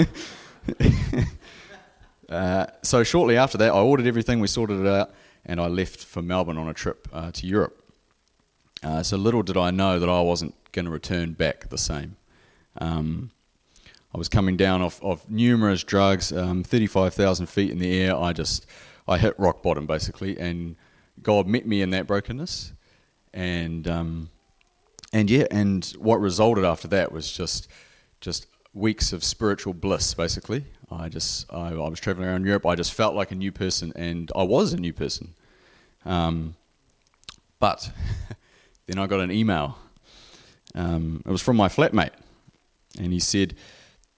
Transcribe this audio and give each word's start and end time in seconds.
Uh, 2.29 2.67
so 2.83 3.03
shortly 3.03 3.37
after 3.37 3.57
that, 3.57 3.73
I 3.73 3.79
ordered 3.79 4.05
everything, 4.05 4.39
we 4.39 4.47
sorted 4.47 4.81
it 4.81 4.87
out, 4.87 5.11
and 5.45 5.59
I 5.59 5.67
left 5.67 6.03
for 6.03 6.21
Melbourne 6.21 6.57
on 6.57 6.69
a 6.69 6.73
trip 6.73 7.07
uh, 7.11 7.31
to 7.31 7.47
Europe. 7.47 7.81
Uh, 8.83 9.03
so 9.03 9.17
little 9.17 9.43
did 9.43 9.57
I 9.57 9.71
know 9.71 9.99
that 9.99 10.09
I 10.09 10.21
wasn't 10.21 10.55
going 10.71 10.85
to 10.85 10.91
return 10.91 11.33
back 11.33 11.69
the 11.69 11.77
same. 11.77 12.15
Um, 12.79 13.31
I 14.13 14.17
was 14.17 14.29
coming 14.29 14.57
down 14.57 14.81
off, 14.81 15.03
off 15.03 15.29
numerous 15.29 15.83
drugs, 15.83 16.31
um, 16.31 16.63
35,000 16.63 17.47
feet 17.47 17.71
in 17.71 17.79
the 17.79 17.99
air. 17.99 18.15
I 18.15 18.33
just, 18.33 18.65
I 19.07 19.17
hit 19.17 19.37
rock 19.39 19.61
bottom 19.61 19.85
basically, 19.85 20.37
and 20.37 20.75
God 21.21 21.47
met 21.47 21.67
me 21.67 21.81
in 21.81 21.89
that 21.91 22.07
brokenness. 22.07 22.73
And, 23.33 23.87
um, 23.87 24.29
and 25.13 25.29
yeah, 25.29 25.45
and 25.51 25.85
what 25.99 26.19
resulted 26.19 26.65
after 26.65 26.87
that 26.89 27.11
was 27.11 27.31
just, 27.31 27.67
just 28.21 28.47
weeks 28.73 29.13
of 29.13 29.23
spiritual 29.23 29.73
bliss 29.73 30.13
basically. 30.13 30.65
I 30.91 31.09
just 31.09 31.51
I, 31.53 31.69
I, 31.69 31.89
was 31.89 31.99
traveling 31.99 32.27
around 32.27 32.45
Europe. 32.45 32.65
I 32.65 32.75
just 32.75 32.93
felt 32.93 33.15
like 33.15 33.31
a 33.31 33.35
new 33.35 33.51
person, 33.51 33.93
and 33.95 34.31
I 34.35 34.43
was 34.43 34.73
a 34.73 34.77
new 34.77 34.93
person. 34.93 35.35
Um, 36.05 36.55
but 37.59 37.91
then 38.87 38.97
I 38.97 39.07
got 39.07 39.19
an 39.19 39.31
email. 39.31 39.77
Um, 40.75 41.21
it 41.25 41.31
was 41.31 41.41
from 41.41 41.57
my 41.57 41.67
flatmate, 41.67 42.13
and 42.97 43.13
he 43.13 43.19
said, 43.19 43.55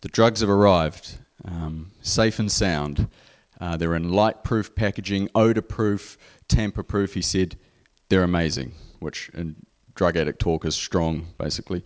"The 0.02 0.10
drugs 0.10 0.42
have 0.42 0.50
arrived, 0.50 1.18
um, 1.46 1.92
safe 2.02 2.40
and 2.40 2.52
sound. 2.52 3.08
Uh, 3.60 3.78
they're 3.78 3.96
in 3.96 4.12
light-proof 4.12 4.74
packaging, 4.76 5.30
odor-proof, 5.36 6.18
tamper-proof." 6.48 7.14
He 7.14 7.22
said, 7.22 7.58
"They're 8.10 8.24
amazing," 8.24 8.74
which 9.00 9.30
in 9.34 9.56
drug 9.96 10.16
addict 10.16 10.40
talk 10.40 10.66
is 10.66 10.76
strong, 10.76 11.28
basically. 11.38 11.84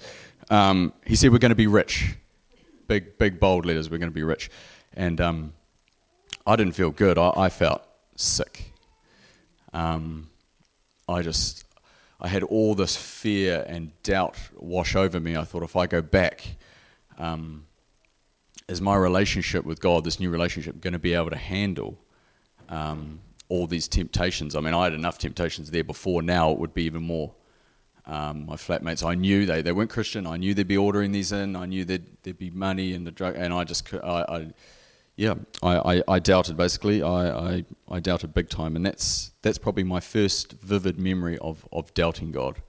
Um, 0.50 0.94
he 1.06 1.16
said, 1.16 1.32
"We're 1.32 1.40
going 1.40 1.50
to 1.50 1.56
be 1.56 1.68
rich." 1.68 2.18
Big, 2.88 3.18
big, 3.18 3.40
bold 3.40 3.66
letters. 3.66 3.90
We're 3.90 3.98
going 3.98 4.12
to 4.12 4.16
be 4.16 4.22
rich. 4.22 4.52
And 4.96 5.20
um, 5.20 5.54
I 6.48 6.56
didn't 6.56 6.74
feel 6.74 6.92
good. 6.92 7.18
I, 7.18 7.32
I 7.36 7.50
felt 7.50 7.84
sick. 8.16 8.72
Um, 9.74 10.30
I 11.08 11.22
just, 11.22 11.66
I 12.20 12.28
had 12.28 12.44
all 12.44 12.76
this 12.76 12.96
fear 12.96 13.66
and 13.68 13.92
doubt 14.04 14.38
wash 14.56 14.96
over 14.96 15.20
me. 15.20 15.36
I 15.36 15.44
thought 15.44 15.64
if 15.64 15.76
I 15.76 15.86
go 15.86 16.02
back, 16.02 16.56
um, 17.18 17.66
is 18.68 18.82
my 18.82 18.96
relationship 18.96 19.66
with 19.66 19.80
God, 19.80 20.04
this 20.04 20.20
new 20.20 20.30
relationship, 20.30 20.82
going 20.82 20.94
to 20.94 21.00
be 21.00 21.14
able 21.14 21.30
to 21.30 21.38
handle 21.38 22.00
um, 22.70 23.20
all 23.50 23.68
these 23.68 23.88
temptations? 23.88 24.56
I 24.56 24.62
mean, 24.62 24.74
I 24.74 24.86
had 24.86 24.94
enough 24.94 25.18
temptations 25.18 25.72
there 25.72 25.84
before. 25.84 26.22
Now 26.22 26.52
it 26.52 26.58
would 26.58 26.74
be 26.74 26.84
even 26.84 27.04
more. 27.04 27.34
Um, 28.08 28.46
my 28.46 28.56
flatmates, 28.56 29.06
I 29.06 29.16
knew 29.16 29.46
they, 29.46 29.62
they 29.62 29.72
weren't 29.72 29.90
Christian. 29.90 30.28
I 30.28 30.38
knew 30.38 30.54
they'd 30.54 30.68
be 30.68 30.78
ordering 30.78 31.12
these 31.12 31.32
in. 31.32 31.56
I 31.56 31.66
knew 31.66 31.86
there'd, 31.86 32.06
there'd 32.24 32.38
be 32.38 32.52
money 32.52 32.94
and 32.94 33.06
the 33.06 33.12
drug, 33.12 33.36
and 33.36 33.52
I 33.52 33.64
just, 33.64 33.92
I, 33.94 34.26
I 34.28 34.48
yeah, 35.16 35.36
I, 35.64 35.96
I, 35.96 36.04
I, 36.08 36.20
doubted 36.20 36.58
basically. 36.58 37.02
I, 37.02 37.30
I, 37.30 37.66
I, 37.90 38.00
doubted 38.00 38.34
big 38.34 38.50
time, 38.50 38.76
and 38.76 38.86
that's 38.86 39.32
that's 39.42 39.58
probably 39.58 39.84
my 39.84 40.02
first 40.02 40.54
vivid 40.54 41.00
memory 41.00 41.38
of, 41.38 41.66
of 41.72 41.94
doubting 41.94 42.32
God. 42.32 42.62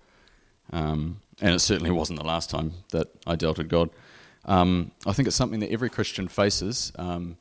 Um, 0.71 1.21
and 1.41 1.55
it 1.55 1.59
certainly 1.59 1.91
wasn't 1.91 2.19
the 2.21 2.25
last 2.25 2.49
time 2.49 2.73
that 2.93 3.09
I 3.27 3.37
doubted 3.37 3.69
God. 3.69 3.91
Um, 4.45 4.93
I 5.07 5.13
think 5.13 5.27
it's 5.27 5.37
something 5.37 5.61
that 5.61 5.71
every 5.73 5.91
Christian 5.91 6.29
faces. 6.29 6.93
Um, 6.97 7.37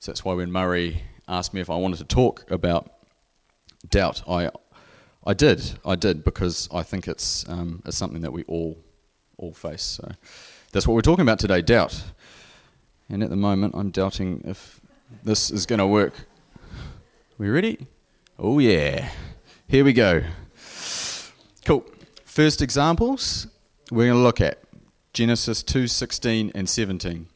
so 0.00 0.10
that's 0.10 0.24
why 0.24 0.34
when 0.34 0.50
Murray 0.50 1.02
asked 1.28 1.54
me 1.54 1.60
if 1.60 1.70
I 1.70 1.76
wanted 1.76 1.98
to 1.98 2.04
talk 2.04 2.50
about 2.50 2.92
doubt, 3.88 4.22
I 4.28 4.50
I 5.24 5.34
did. 5.34 5.78
I 5.84 5.94
did 5.94 6.24
because 6.24 6.68
I 6.72 6.82
think 6.82 7.06
it's 7.06 7.48
um, 7.48 7.82
it's 7.86 7.96
something 7.96 8.22
that 8.22 8.32
we 8.32 8.42
all 8.44 8.78
all 9.36 9.52
face. 9.52 9.82
So 9.82 10.10
that's 10.72 10.86
what 10.86 10.94
we're 10.94 11.00
talking 11.02 11.22
about 11.22 11.38
today: 11.38 11.62
doubt. 11.62 12.02
And 13.08 13.22
at 13.22 13.30
the 13.30 13.36
moment, 13.36 13.74
I'm 13.76 13.90
doubting 13.90 14.42
if 14.44 14.80
this 15.22 15.50
is 15.50 15.64
going 15.64 15.78
to 15.78 15.86
work. 15.86 16.14
We 17.38 17.48
ready? 17.48 17.86
Oh, 18.38 18.58
yeah. 18.58 19.10
Here 19.66 19.84
we 19.84 19.92
go. 19.92 20.22
Cool. 21.64 21.84
First 22.24 22.60
examples 22.60 23.46
we're 23.90 24.06
going 24.06 24.18
to 24.18 24.22
look 24.22 24.40
at 24.40 24.58
Genesis 25.14 25.62
2 25.62 25.86
16 25.86 26.52
and 26.54 26.68
17. 26.68 27.26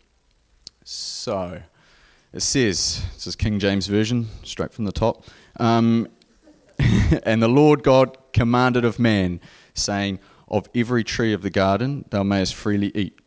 So, 0.85 1.63
it 2.33 2.41
says, 2.41 3.03
this 3.15 3.27
is 3.27 3.37
King 3.37 3.59
James 3.59 3.87
Version, 3.87 4.29
straight 4.43 4.75
from 4.75 4.85
the 4.85 4.93
top. 4.93 5.25
Um, 5.59 6.09
and 7.25 7.43
the 7.43 7.49
Lord 7.49 7.83
God 7.83 8.19
commanded 8.33 8.85
of 8.85 8.99
man, 8.99 9.41
saying, 9.75 10.19
Of 10.49 10.69
every 10.75 11.05
tree 11.05 11.33
of 11.33 11.43
the 11.43 11.51
garden 11.51 12.05
thou 12.11 12.23
mayest 12.23 12.55
freely 12.55 12.93
eat 12.95 13.19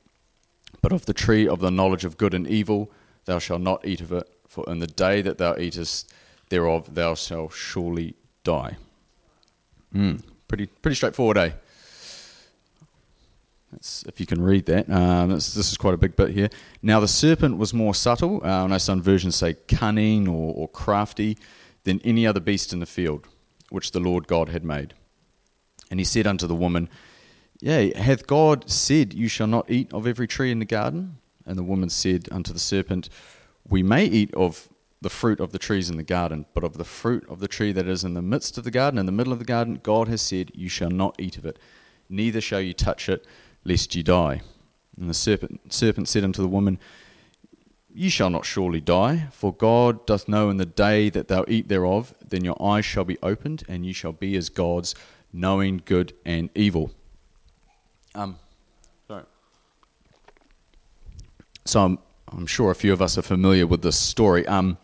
but 0.86 0.94
of 0.94 1.08
the 1.08 1.14
tree 1.16 1.48
of 1.48 1.62
the 1.62 1.72
knowledge 1.72 2.06
of 2.06 2.16
good 2.16 2.36
and 2.36 2.46
evil 2.46 2.92
thou 3.26 3.40
shalt 3.40 3.60
not 3.60 3.84
eat 3.88 4.02
of 4.02 4.12
it, 4.12 4.30
for 4.48 4.64
in 4.68 4.78
the 4.78 4.86
day 4.86 5.20
that 5.20 5.40
thou 5.40 5.58
eatest 5.58 6.14
thereof 6.50 6.94
thou 6.94 7.16
shalt 7.16 7.52
surely 7.54 8.14
die. 8.44 8.78
Mm, 9.96 10.22
pretty, 10.48 10.68
pretty 10.68 10.94
straightforward, 10.94 11.40
eh? 11.40 11.50
That's, 13.72 14.04
if 14.04 14.20
you 14.20 14.28
can 14.28 14.44
read 14.44 14.68
that, 14.68 14.88
um, 14.92 15.32
this, 15.32 15.56
is 15.56 15.76
quite 15.76 15.96
a 15.96 15.98
big 15.98 16.16
bit 16.16 16.30
here. 16.30 16.52
Now 16.84 17.00
the 17.00 17.08
serpent 17.08 17.58
was 17.58 17.74
more 17.74 17.96
subtle, 17.96 18.42
uh, 18.46 18.66
I 18.66 18.68
know 18.68 18.78
some 18.78 19.02
versions 19.02 19.36
say 19.36 19.56
cunning 19.68 20.28
or, 20.28 20.54
or 20.54 20.68
crafty, 20.68 21.36
than 21.84 22.00
any 22.04 22.28
other 22.28 22.40
beast 22.40 22.74
in 22.74 22.80
the 22.80 22.86
field, 22.86 23.28
which 23.72 23.90
the 23.90 24.00
Lord 24.00 24.28
God 24.28 24.50
had 24.50 24.64
made. 24.64 24.94
And 25.90 26.00
he 26.00 26.04
said 26.04 26.28
unto 26.28 26.46
the 26.46 26.54
woman, 26.54 26.90
yeah, 27.66 27.98
hath 28.00 28.28
God 28.28 28.70
said, 28.70 29.16
You 29.16 29.28
shall 29.28 29.48
not 29.48 29.72
eat 29.72 29.92
of 29.92 30.06
every 30.06 30.28
tree 30.28 30.52
in 30.52 30.60
the 30.60 30.66
garden? 30.66 31.18
And 31.48 31.58
the 31.58 31.64
woman 31.64 31.90
said 31.90 32.30
unto 32.32 32.54
the 32.54 32.60
serpent, 32.60 33.10
We 33.68 33.82
may 33.82 34.06
eat 34.06 34.32
of 34.36 34.70
the 35.02 35.10
fruit 35.10 35.40
of 35.40 35.52
the 35.52 35.58
trees 35.58 35.90
in 35.90 35.98
the 35.98 36.04
garden, 36.04 36.46
but 36.54 36.64
of 36.64 36.78
the 36.78 36.84
fruit 36.84 37.28
of 37.28 37.40
the 37.40 37.48
tree 37.48 37.72
that 37.72 37.88
is 37.88 38.04
in 38.04 38.14
the 38.14 38.22
midst 38.22 38.60
of 38.60 38.66
the 38.66 38.72
garden, 38.72 39.00
in 39.00 39.08
the 39.08 39.12
middle 39.12 39.34
of 39.34 39.40
the 39.40 39.46
garden, 39.46 39.80
God 39.82 40.08
has 40.08 40.22
said, 40.22 40.52
You 40.54 40.70
shall 40.70 40.92
not 40.92 41.16
eat 41.18 41.40
of 41.40 41.46
it. 41.48 41.58
neither 42.08 42.40
shall 42.40 42.62
you 42.62 42.72
touch 42.72 43.10
it, 43.10 43.26
lest 43.64 43.96
you 43.96 44.04
die. 44.04 44.42
And 44.96 45.10
the 45.10 45.16
serpent, 45.16 45.74
serpent 45.74 46.08
said 46.08 46.24
unto 46.24 46.44
the 46.44 46.48
woman, 46.48 46.78
You 47.92 48.12
shall 48.12 48.30
not 48.30 48.46
surely 48.46 48.80
die, 48.80 49.30
for 49.32 49.52
God 49.52 50.06
doth 50.06 50.28
know 50.28 50.52
in 50.52 50.58
the 50.58 50.68
day 50.68 51.10
that 51.10 51.30
thou 51.30 51.44
eat 51.48 51.68
thereof, 51.68 52.14
then 52.24 52.46
your 52.46 52.62
eyes 52.62 52.86
shall 52.86 53.06
be 53.06 53.18
opened, 53.24 53.64
and 53.68 53.88
ye 53.88 53.92
shall 53.92 54.14
be 54.14 54.36
as 54.36 54.50
gods, 54.50 54.94
knowing 55.34 55.82
good 55.84 56.14
and 56.24 56.52
evil. 56.54 56.92
Um, 58.16 58.38
sorry. 59.10 59.24
So 61.66 61.82
I'm, 61.82 62.00
I'm 62.32 62.48
sure 62.48 62.72
a 62.72 62.76
few 62.76 62.94
of 62.94 63.02
us 63.02 63.18
are 63.18 63.22
familiar 63.22 63.68
with 63.68 63.82
this 63.82 63.98
story. 63.98 64.48
Um, 64.48 64.78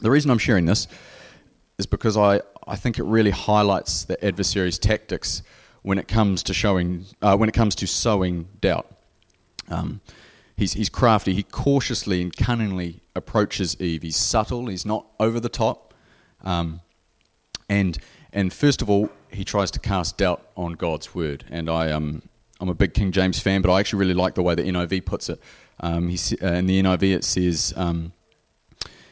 the 0.00 0.10
reason 0.10 0.32
I'm 0.32 0.38
sharing 0.38 0.66
this 0.66 0.88
is 1.78 1.86
because 1.86 2.16
I, 2.16 2.40
I 2.66 2.74
think 2.74 2.98
it 2.98 3.04
really 3.04 3.30
highlights 3.30 4.04
the 4.04 4.22
adversary's 4.24 4.80
tactics 4.80 5.42
when 5.82 5.96
it 5.96 6.08
comes 6.08 6.42
to 6.44 6.54
showing 6.54 7.06
uh, 7.22 7.36
when 7.36 7.48
it 7.48 7.52
comes 7.52 7.76
to 7.76 7.86
sowing 7.86 8.48
doubt. 8.60 8.92
Um, 9.68 10.00
he's, 10.56 10.72
he's 10.72 10.88
crafty. 10.88 11.34
He 11.34 11.44
cautiously 11.44 12.20
and 12.20 12.36
cunningly 12.36 13.00
approaches 13.14 13.80
Eve. 13.80 14.02
He's 14.02 14.16
subtle. 14.16 14.66
He's 14.66 14.84
not 14.84 15.06
over 15.20 15.38
the 15.38 15.48
top. 15.48 15.94
Um, 16.42 16.80
and 17.68 17.98
and 18.32 18.52
first 18.52 18.82
of 18.82 18.90
all, 18.90 19.10
he 19.30 19.44
tries 19.44 19.70
to 19.72 19.78
cast 19.78 20.18
doubt 20.18 20.46
on 20.56 20.72
God's 20.72 21.14
word. 21.14 21.44
And 21.50 21.70
I 21.70 21.90
um, 21.92 22.22
I'm 22.62 22.68
a 22.68 22.74
big 22.74 22.94
King 22.94 23.10
James 23.10 23.40
fan, 23.40 23.60
but 23.60 23.72
I 23.72 23.80
actually 23.80 23.98
really 23.98 24.14
like 24.14 24.36
the 24.36 24.42
way 24.42 24.54
the 24.54 24.62
NIV 24.62 25.04
puts 25.04 25.28
it. 25.28 25.42
Um, 25.80 26.08
he, 26.08 26.16
uh, 26.40 26.52
in 26.52 26.66
the 26.66 26.80
NIV, 26.80 27.16
it 27.16 27.24
says, 27.24 27.74
um, 27.76 28.12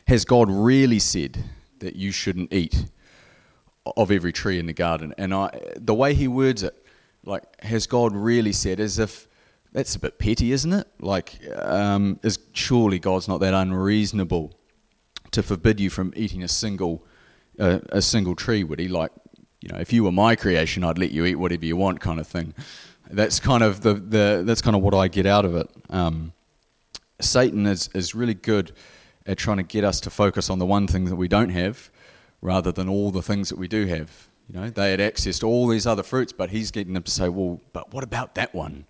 "Has 0.06 0.25
God 0.25 0.49
really 0.49 1.00
said 1.00 1.43
that 1.81 1.97
you 1.97 2.12
shouldn't 2.12 2.52
eat 2.52 2.87
of 3.97 4.12
every 4.12 4.32
tree 4.32 4.61
in 4.61 4.67
the 4.67 4.73
garden?" 4.73 5.12
And 5.19 5.35
I, 5.35 5.50
the 5.75 5.94
way 5.94 6.14
he 6.14 6.29
words 6.29 6.62
it, 6.62 6.87
like, 7.25 7.43
has 7.64 7.88
God 7.88 8.14
really 8.14 8.52
said, 8.52 8.79
as 8.79 9.00
if 9.00 9.26
that's 9.73 9.97
a 9.97 9.99
bit 9.99 10.20
petty, 10.20 10.52
isn't 10.52 10.73
it? 10.73 10.87
Like, 11.00 11.41
um, 11.56 12.20
is 12.23 12.38
surely 12.52 13.00
God's 13.00 13.26
not 13.26 13.41
that 13.41 13.52
unreasonable 13.52 14.56
to 15.32 15.43
forbid 15.43 15.81
you 15.81 15.91
from 15.91 16.12
eating 16.14 16.44
a 16.44 16.49
single 16.49 17.05
uh, 17.58 17.81
a 17.88 18.00
single 18.00 18.37
tree? 18.37 18.62
Would 18.62 18.79
he? 18.79 18.87
Like, 18.87 19.11
you 19.61 19.70
know, 19.70 19.79
if 19.81 19.93
you 19.93 20.05
were 20.05 20.12
my 20.12 20.37
creation, 20.37 20.85
I'd 20.85 20.99
let 20.99 21.11
you 21.11 21.25
eat 21.25 21.35
whatever 21.35 21.64
you 21.64 21.76
want, 21.76 21.99
kind 21.99 22.20
of 22.20 22.29
thing. 22.29 22.55
That's 23.11 23.41
kind 23.41 23.62
of 23.62 23.81
the, 23.81 23.95
the 23.95 24.43
that's 24.45 24.62
kind 24.62 24.77
of 24.77 24.83
what 24.83 24.95
I 24.95 25.09
get 25.09 25.27
out 25.27 25.45
of 25.45 25.55
it. 25.57 25.69
Um, 25.91 26.33
Satan 27.21 27.67
is 27.67 27.89
is 27.95 28.15
really 28.15 28.35
good 28.35 28.73
at 29.27 29.37
trying 29.39 29.59
to 29.59 29.62
get 29.62 29.85
us 29.85 30.01
to 30.01 30.11
focus 30.11 30.49
on 30.49 30.59
the 30.59 30.67
one 30.67 30.87
thing 30.87 31.05
that 31.07 31.17
we 31.17 31.29
don't 31.29 31.51
have, 31.51 31.91
rather 32.41 32.73
than 32.73 32.89
all 32.89 33.11
the 33.11 33.23
things 33.23 33.49
that 33.49 33.59
we 33.59 33.69
do 33.69 33.87
have. 33.87 34.29
You 34.49 34.61
know, 34.61 34.71
they 34.71 34.91
had 34.91 35.01
access 35.01 35.39
to 35.41 35.47
all 35.47 35.69
these 35.69 35.87
other 35.87 36.03
fruits, 36.03 36.33
but 36.33 36.51
he's 36.51 36.71
getting 36.71 36.95
them 36.95 37.03
to 37.03 37.11
say, 37.11 37.29
"Well, 37.29 37.61
but 37.73 37.93
what 37.93 38.05
about 38.05 38.35
that 38.37 38.55
one?" 38.55 38.87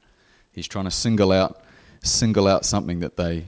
He's 0.53 0.69
trying 0.69 0.87
to 0.87 0.91
single 0.91 1.33
out 1.33 1.65
single 2.03 2.49
out 2.49 2.65
something 2.65 3.01
that 3.01 3.17
they 3.17 3.47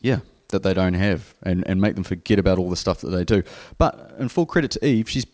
yeah, 0.00 0.20
that 0.48 0.62
they 0.62 0.74
don't 0.74 0.94
have 0.94 1.34
and, 1.42 1.66
and 1.66 1.80
make 1.80 1.94
them 1.94 2.04
forget 2.04 2.38
about 2.38 2.58
all 2.58 2.70
the 2.70 2.76
stuff 2.76 3.00
that 3.00 3.10
they 3.10 3.24
do. 3.24 3.42
But 3.78 4.14
in 4.18 4.28
full 4.28 4.46
credit 4.46 4.70
to 4.72 4.86
Eve, 4.86 5.08
she's 5.08 5.26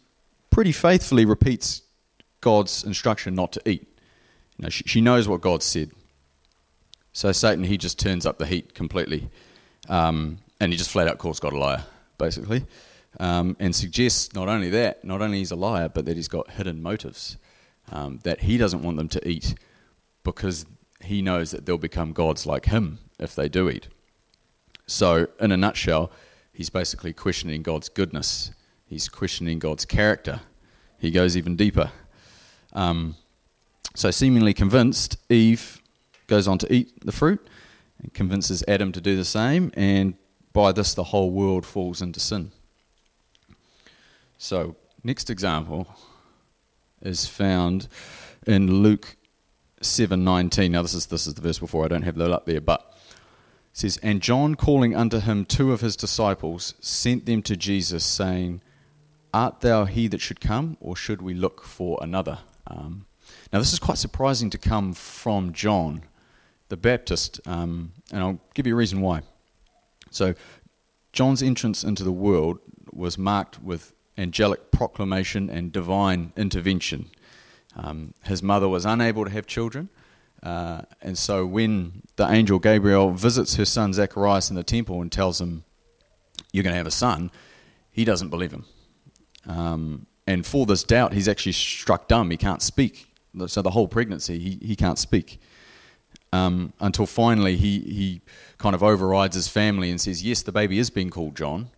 pretty 0.51 0.73
faithfully 0.73 1.25
repeats 1.25 1.83
God's 2.41 2.85
instruction 2.85 3.35
not 3.35 3.53
to 3.53 3.69
eat. 3.69 3.87
Know, 4.59 4.69
she, 4.69 4.85
she 4.87 5.01
knows 5.01 5.29
what 5.29 5.41
God 5.41 5.63
said. 5.63 5.91
So 7.13 7.33
Satan, 7.33 7.65
he 7.65 7.77
just 7.77 7.99
turns 7.99 8.27
up 8.27 8.39
the 8.39 8.47
heat 8.47 8.75
completely. 8.75 9.29
Um, 9.89 10.39
and 10.61 10.73
he 10.73 10.79
just 10.79 10.91
flat 10.91 11.09
out 11.09 11.19
calls 11.19 11.41
God 11.41 11.53
a 11.53 11.59
liar, 11.59 11.85
basically. 12.19 12.67
Um, 13.21 13.57
and 13.59 13.75
suggests 13.75 14.35
not 14.35 14.49
only 14.49 14.71
that, 14.71 15.05
not 15.05 15.23
only 15.23 15.39
he's 15.39 15.51
a 15.51 15.57
liar, 15.57 15.89
but 15.89 16.05
that 16.07 16.17
he's 16.17 16.29
got 16.29 16.51
hidden 16.53 16.83
motives. 16.83 17.37
Um, 17.91 18.21
that 18.25 18.41
he 18.43 18.59
doesn't 18.59 18.83
want 18.83 18.99
them 18.99 19.09
to 19.09 19.29
eat 19.29 19.55
because 20.23 20.67
he 21.03 21.23
knows 21.23 21.53
that 21.53 21.65
they'll 21.65 21.79
become 21.79 22.13
gods 22.13 22.45
like 22.45 22.67
him 22.67 22.99
if 23.19 23.35
they 23.35 23.49
do 23.49 23.71
eat. 23.71 23.89
So, 24.87 25.29
in 25.41 25.53
a 25.53 25.57
nutshell, 25.57 26.11
he's 26.53 26.71
basically 26.71 27.13
questioning 27.13 27.63
God's 27.63 27.89
goodness. 27.89 28.51
He's 28.85 29.09
questioning 29.09 29.59
God's 29.59 29.85
character. 29.85 30.41
He 30.99 31.11
goes 31.11 31.37
even 31.37 31.57
deeper. 31.57 31.93
Um, 32.73 33.17
so, 33.99 34.13
seemingly 34.13 34.55
convinced, 34.55 35.19
Eve 35.29 35.83
goes 36.29 36.47
on 36.47 36.57
to 36.59 36.73
eat 36.73 37.05
the 37.05 37.11
fruit 37.11 37.45
and 38.01 38.15
convinces 38.15 38.63
Adam 38.69 38.93
to 38.93 39.01
do 39.01 39.17
the 39.17 39.25
same, 39.25 39.73
and 39.75 40.15
by 40.53 40.71
this, 40.71 40.95
the 40.95 41.03
whole 41.03 41.33
world 41.33 41.67
falls 41.67 42.01
into 42.01 42.21
sin. 42.21 42.53
So, 44.37 44.77
next 45.03 45.31
example 45.31 45.89
is 47.03 47.27
found 47.27 47.89
in 48.47 48.85
Luke 48.85 49.17
7:19. 49.81 50.71
Now 50.71 50.83
this 50.83 50.95
is 50.95 51.07
this 51.07 51.27
is 51.27 51.35
the 51.35 51.43
verse 51.43 51.59
before. 51.59 51.85
I 51.85 51.89
don't 51.89 52.03
have 52.03 52.15
that 52.19 52.31
up 52.31 52.47
there, 52.47 52.61
but 52.61 52.97
it 53.73 53.79
says, 53.79 53.97
"And 53.97 54.23
John, 54.23 54.55
calling 54.55 54.95
unto 54.95 55.19
him 55.19 55.45
two 55.45 55.73
of 55.73 55.81
his 55.81 55.97
disciples, 55.97 56.75
sent 56.79 57.27
them 57.27 57.43
to 57.43 57.57
Jesus, 57.57 58.05
saying, 58.05 58.61
Art 59.35 59.59
thou 59.59 59.87
he 59.87 60.07
that 60.07 60.21
should 60.21 60.41
come, 60.41 60.77
or 60.79 60.95
should 60.95 61.21
we 61.21 61.35
look 61.35 61.65
for 61.65 61.99
another?" 62.01 62.39
Um, 62.69 63.07
now 63.53 63.59
this 63.59 63.73
is 63.73 63.79
quite 63.79 63.99
surprising 63.99 64.51
to 64.51 64.59
come 64.59 64.93
from 64.93 65.53
John, 65.53 66.03
the 66.69 66.77
Baptist, 66.77 67.41
um, 67.47 67.93
and 68.13 68.23
I'll 68.23 68.41
give 68.55 68.67
you 68.67 68.75
a 68.75 68.77
reason 68.77 69.01
why. 69.01 69.23
So, 70.11 70.35
John's 71.13 71.43
entrance 71.43 71.85
into 71.85 72.05
the 72.05 72.13
world 72.13 72.59
was 72.93 73.19
marked 73.19 73.63
with 73.63 73.93
angelic 74.17 74.71
proclamation 74.71 75.49
and 75.49 75.73
divine 75.73 76.33
intervention. 76.37 77.11
Um, 77.77 78.15
his 78.25 78.43
mother 78.43 78.69
was 78.69 78.85
unable 78.85 79.25
to 79.25 79.31
have 79.31 79.47
children, 79.47 79.89
uh, 80.43 80.83
and 81.01 81.17
so 81.17 81.47
when 81.47 82.03
the 82.17 82.31
angel 82.31 82.59
Gabriel 82.59 83.11
visits 83.13 83.57
her 83.57 83.65
son 83.65 83.93
Zacharias 83.93 84.51
in 84.51 84.57
the 84.57 84.63
temple 84.63 85.01
and 85.01 85.11
tells 85.11 85.41
him, 85.41 85.65
You're 86.53 86.65
going 86.65 86.75
to 86.75 86.79
have 86.79 86.87
a 86.87 86.93
son, 86.93 87.31
he 87.91 88.05
doesn't 88.05 88.29
believe 88.29 88.53
him. 88.53 88.65
Um, 89.47 90.07
and 90.27 90.45
for 90.45 90.67
this 90.67 90.83
doubt, 90.83 91.15
he's 91.15 91.27
actually 91.27 91.53
struck 91.53 92.07
dumb. 92.07 92.31
He 92.31 92.37
can't 92.37 92.63
speak. 92.63 93.08
So 93.47 93.63
the 93.63 93.71
whole 93.71 93.89
pregnancy, 93.89 94.39
he, 94.39 94.59
he 94.67 94.77
can't 94.77 94.99
speak. 94.99 95.41
Um, 96.33 96.73
until 96.81 97.07
finally 97.07 97.57
he, 97.57 97.81
he 97.81 98.21
kind 98.59 98.75
of 98.75 98.83
overrides 98.83 99.35
his 99.35 99.49
family 99.49 99.91
and 99.91 100.01
says, 100.01 100.23
Yes, 100.23 100.43
the 100.43 100.53
baby 100.53 100.79
is 100.79 100.91
being 100.91 101.11
called 101.11 101.37
John, 101.37 101.71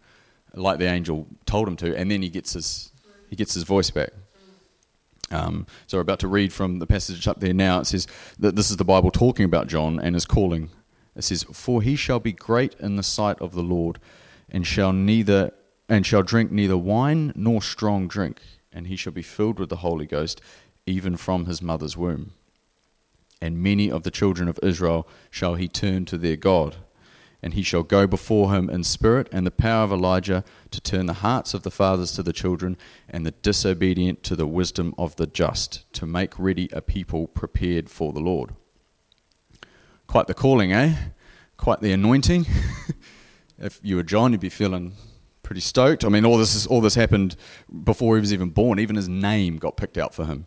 like 0.54 0.78
the 0.78 0.86
angel 0.86 1.26
told 1.46 1.68
him 1.68 1.76
to, 1.76 1.96
and 1.96 2.10
then 2.10 2.22
he 2.22 2.28
gets 2.28 2.54
his, 2.54 2.92
he 3.28 3.36
gets 3.36 3.54
his 3.54 3.62
voice 3.62 3.90
back. 3.90 4.10
Um, 5.30 5.66
so 5.86 5.96
we're 5.96 6.02
about 6.02 6.18
to 6.20 6.28
read 6.28 6.52
from 6.52 6.80
the 6.80 6.86
passage 6.86 7.28
up 7.28 7.38
there 7.38 7.54
now. 7.54 7.80
It 7.80 7.86
says 7.86 8.08
that 8.38 8.56
this 8.56 8.70
is 8.70 8.76
the 8.76 8.84
Bible 8.84 9.12
talking 9.12 9.44
about 9.44 9.68
John 9.68 10.00
and 10.00 10.16
his 10.16 10.26
calling. 10.26 10.70
It 11.14 11.22
says, 11.22 11.44
"For 11.52 11.82
he 11.82 11.94
shall 11.94 12.18
be 12.18 12.32
great 12.32 12.74
in 12.80 12.96
the 12.96 13.02
sight 13.04 13.40
of 13.40 13.52
the 13.52 13.62
Lord, 13.62 14.00
and 14.48 14.66
shall 14.66 14.92
neither 14.92 15.52
and 15.88 16.06
shall 16.06 16.22
drink 16.22 16.52
neither 16.52 16.76
wine 16.76 17.32
nor 17.34 17.60
strong 17.60 18.06
drink, 18.08 18.40
and 18.72 18.86
he 18.86 18.96
shall 18.96 19.12
be 19.12 19.22
filled 19.22 19.58
with 19.58 19.68
the 19.68 19.76
Holy 19.76 20.06
Ghost, 20.06 20.40
even 20.90 21.16
from 21.16 21.46
his 21.46 21.62
mother's 21.62 21.96
womb. 21.96 22.32
And 23.40 23.62
many 23.62 23.90
of 23.90 24.02
the 24.02 24.10
children 24.10 24.48
of 24.48 24.58
Israel 24.62 25.08
shall 25.30 25.54
he 25.54 25.68
turn 25.68 26.04
to 26.06 26.18
their 26.18 26.36
God." 26.36 26.76
and 27.42 27.54
he 27.54 27.62
shall 27.62 27.82
go 27.82 28.06
before 28.06 28.52
him 28.52 28.68
in 28.68 28.84
spirit 28.84 29.28
and 29.32 29.46
the 29.46 29.50
power 29.50 29.84
of 29.84 29.92
Elijah 29.92 30.44
to 30.70 30.80
turn 30.80 31.06
the 31.06 31.14
hearts 31.14 31.54
of 31.54 31.62
the 31.62 31.70
fathers 31.70 32.12
to 32.12 32.22
the 32.22 32.32
children 32.32 32.76
and 33.08 33.24
the 33.24 33.30
disobedient 33.30 34.22
to 34.24 34.36
the 34.36 34.46
wisdom 34.46 34.94
of 34.98 35.16
the 35.16 35.26
just, 35.26 35.90
to 35.94 36.06
make 36.06 36.38
ready 36.38 36.68
a 36.72 36.82
people 36.82 37.26
prepared 37.28 37.88
for 37.88 38.12
the 38.12 38.20
Lord. 38.20 38.54
Quite 40.06 40.26
the 40.26 40.34
calling, 40.34 40.72
eh? 40.72 40.94
Quite 41.56 41.80
the 41.80 41.92
anointing. 41.92 42.46
if 43.58 43.80
you 43.82 43.96
were 43.96 44.02
John, 44.02 44.32
you'd 44.32 44.40
be 44.40 44.48
feeling 44.48 44.94
pretty 45.42 45.60
stoked. 45.60 46.04
I 46.04 46.08
mean, 46.08 46.24
all 46.24 46.36
this 46.36 46.54
is, 46.54 46.66
all 46.66 46.80
this 46.80 46.94
happened 46.94 47.36
before 47.84 48.16
he 48.16 48.20
was 48.20 48.32
even 48.32 48.50
born. 48.50 48.78
Even 48.78 48.96
his 48.96 49.08
name 49.08 49.56
got 49.56 49.76
picked 49.76 49.98
out 49.98 50.14
for 50.14 50.26
him. 50.26 50.46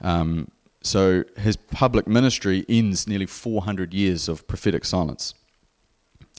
Um, 0.00 0.50
so 0.82 1.24
his 1.36 1.56
public 1.56 2.06
ministry 2.06 2.64
ends 2.68 3.08
nearly 3.08 3.26
400 3.26 3.92
years 3.92 4.28
of 4.28 4.46
prophetic 4.46 4.84
silence. 4.84 5.34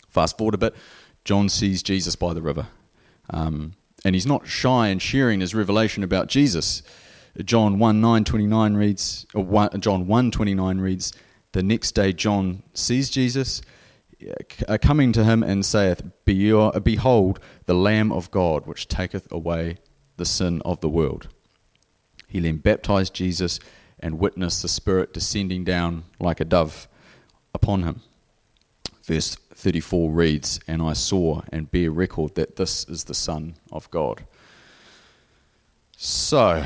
Fast 0.08 0.38
forward 0.38 0.56
a 0.56 0.58
bit, 0.58 0.76
John 1.26 1.50
sees 1.50 1.84
Jesus 1.84 2.16
by 2.16 2.34
the 2.34 2.42
river. 2.42 2.68
Um, 3.30 3.74
and 4.06 4.16
he's 4.16 4.26
not 4.26 4.48
shy 4.48 4.88
in 4.88 5.00
sharing 5.00 5.42
his 5.42 5.54
revelation 5.54 6.04
about 6.04 6.28
Jesus. 6.28 6.82
John 7.44 7.78
1 7.78 8.02
9 8.02 8.24
29 8.24 8.74
reads, 8.76 9.26
or 9.34 9.44
1, 9.44 9.82
John 9.82 10.08
1 10.08 10.32
29 10.32 10.80
reads, 10.80 11.14
The 11.52 11.62
next 11.62 11.92
day 11.92 12.14
John 12.14 12.64
sees 12.74 13.10
Jesus 13.10 13.62
uh, 14.68 14.78
coming 14.82 15.12
to 15.12 15.24
him 15.24 15.44
and 15.44 15.66
saith, 15.66 16.02
Behold, 16.26 17.40
the 17.66 17.74
Lamb 17.74 18.12
of 18.12 18.32
God, 18.32 18.66
which 18.66 18.88
taketh 18.88 19.32
away 19.32 19.78
the 20.16 20.26
sin 20.26 20.62
of 20.64 20.80
the 20.82 20.90
world. 20.90 21.28
He 22.28 22.40
then 22.40 22.58
baptized 22.58 23.14
Jesus 23.14 23.60
and 24.00 24.20
witnessed 24.20 24.62
the 24.62 24.68
Spirit 24.68 25.14
descending 25.14 25.64
down 25.64 26.04
like 26.20 26.40
a 26.40 26.46
dove 26.46 26.88
upon 27.54 27.84
him. 27.84 28.02
Verse 29.04 29.36
34 29.36 30.12
reads, 30.12 30.60
And 30.68 30.82
I 30.82 30.94
saw 30.94 31.42
and 31.52 31.72
bear 31.72 31.90
record 31.92 32.36
that 32.36 32.58
this 32.58 32.84
is 32.86 33.06
the 33.06 33.14
Son 33.14 33.56
of 33.72 33.90
God. 33.90 34.26
So, 35.96 36.64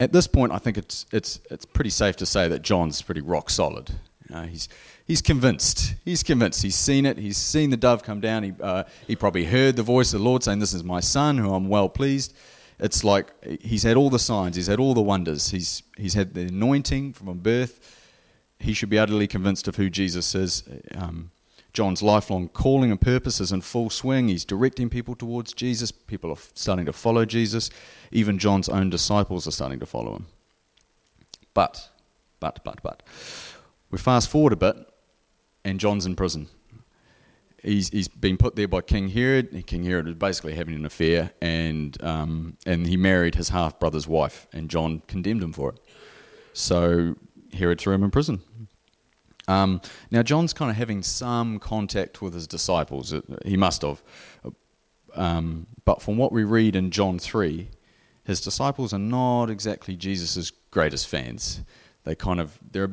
at 0.00 0.12
this 0.12 0.26
point, 0.26 0.52
I 0.52 0.58
think 0.58 0.78
it's, 0.78 1.04
it's, 1.12 1.40
it's 1.50 1.66
pretty 1.66 1.90
safe 1.90 2.16
to 2.16 2.26
say 2.26 2.48
that 2.48 2.62
John's 2.62 3.02
pretty 3.02 3.20
rock 3.20 3.50
solid. 3.50 3.90
Uh, 4.32 4.44
he's, 4.44 4.68
he's 5.06 5.20
convinced. 5.20 5.96
He's 6.04 6.22
convinced. 6.22 6.62
He's 6.62 6.76
seen 6.76 7.04
it. 7.04 7.18
He's 7.18 7.36
seen 7.36 7.70
the 7.70 7.76
dove 7.76 8.02
come 8.02 8.20
down. 8.20 8.44
He, 8.44 8.52
uh, 8.60 8.84
he 9.06 9.16
probably 9.16 9.44
heard 9.44 9.76
the 9.76 9.82
voice 9.82 10.14
of 10.14 10.20
the 10.20 10.24
Lord 10.24 10.44
saying, 10.44 10.60
This 10.60 10.72
is 10.72 10.84
my 10.84 11.00
son 11.00 11.38
who 11.38 11.52
I'm 11.52 11.68
well 11.68 11.88
pleased. 11.88 12.34
It's 12.80 13.02
like 13.02 13.32
he's 13.60 13.82
had 13.82 13.96
all 13.96 14.10
the 14.10 14.18
signs, 14.18 14.56
he's 14.56 14.68
had 14.68 14.78
all 14.78 14.94
the 14.94 15.02
wonders, 15.02 15.50
he's, 15.50 15.82
he's 15.96 16.14
had 16.14 16.34
the 16.34 16.42
anointing 16.42 17.12
from 17.14 17.38
birth. 17.38 17.94
He 18.60 18.72
should 18.72 18.90
be 18.90 18.98
utterly 18.98 19.26
convinced 19.26 19.68
of 19.68 19.76
who 19.76 19.88
Jesus 19.88 20.34
is. 20.34 20.64
Um, 20.94 21.30
John's 21.72 22.02
lifelong 22.02 22.48
calling 22.48 22.90
and 22.90 23.00
purpose 23.00 23.40
is 23.40 23.52
in 23.52 23.60
full 23.60 23.90
swing. 23.90 24.28
He's 24.28 24.44
directing 24.44 24.88
people 24.88 25.14
towards 25.14 25.52
Jesus. 25.52 25.92
People 25.92 26.30
are 26.30 26.38
starting 26.54 26.86
to 26.86 26.92
follow 26.92 27.24
Jesus. 27.24 27.70
Even 28.10 28.38
John's 28.38 28.68
own 28.68 28.90
disciples 28.90 29.46
are 29.46 29.52
starting 29.52 29.78
to 29.78 29.86
follow 29.86 30.16
him. 30.16 30.26
But, 31.54 31.88
but, 32.40 32.60
but, 32.64 32.82
but. 32.82 33.02
We 33.90 33.98
fast 33.98 34.28
forward 34.28 34.52
a 34.52 34.56
bit, 34.56 34.76
and 35.64 35.78
John's 35.78 36.04
in 36.04 36.16
prison. 36.16 36.48
He's, 37.62 37.88
he's 37.88 38.08
been 38.08 38.36
put 38.36 38.54
there 38.54 38.68
by 38.68 38.82
King 38.82 39.08
Herod. 39.08 39.66
King 39.66 39.84
Herod 39.84 40.06
was 40.06 40.14
basically 40.14 40.54
having 40.54 40.74
an 40.74 40.84
affair, 40.84 41.32
and, 41.40 42.00
um, 42.02 42.56
and 42.66 42.86
he 42.86 42.96
married 42.96 43.34
his 43.34 43.48
half 43.48 43.80
brother's 43.80 44.06
wife, 44.06 44.46
and 44.52 44.70
John 44.70 45.02
condemned 45.08 45.42
him 45.42 45.52
for 45.52 45.70
it. 45.70 45.80
So 46.52 47.16
Herod 47.52 47.80
threw 47.80 47.94
him 47.94 48.04
in 48.04 48.10
prison. 48.10 48.40
Um, 49.48 49.80
now, 50.10 50.22
John's 50.22 50.52
kind 50.52 50.70
of 50.70 50.76
having 50.76 51.02
some 51.02 51.58
contact 51.58 52.20
with 52.20 52.34
his 52.34 52.46
disciples. 52.46 53.14
He 53.44 53.56
must 53.56 53.82
have. 53.82 54.02
Um, 55.14 55.66
but 55.84 56.02
from 56.02 56.18
what 56.18 56.32
we 56.32 56.44
read 56.44 56.76
in 56.76 56.90
John 56.90 57.18
3, 57.18 57.70
his 58.24 58.40
disciples 58.42 58.92
are 58.92 58.98
not 58.98 59.48
exactly 59.48 59.96
Jesus' 59.96 60.52
greatest 60.70 61.08
fans. 61.08 61.62
They 62.08 62.14
kind 62.14 62.40
of, 62.40 62.58
they're, 62.72 62.90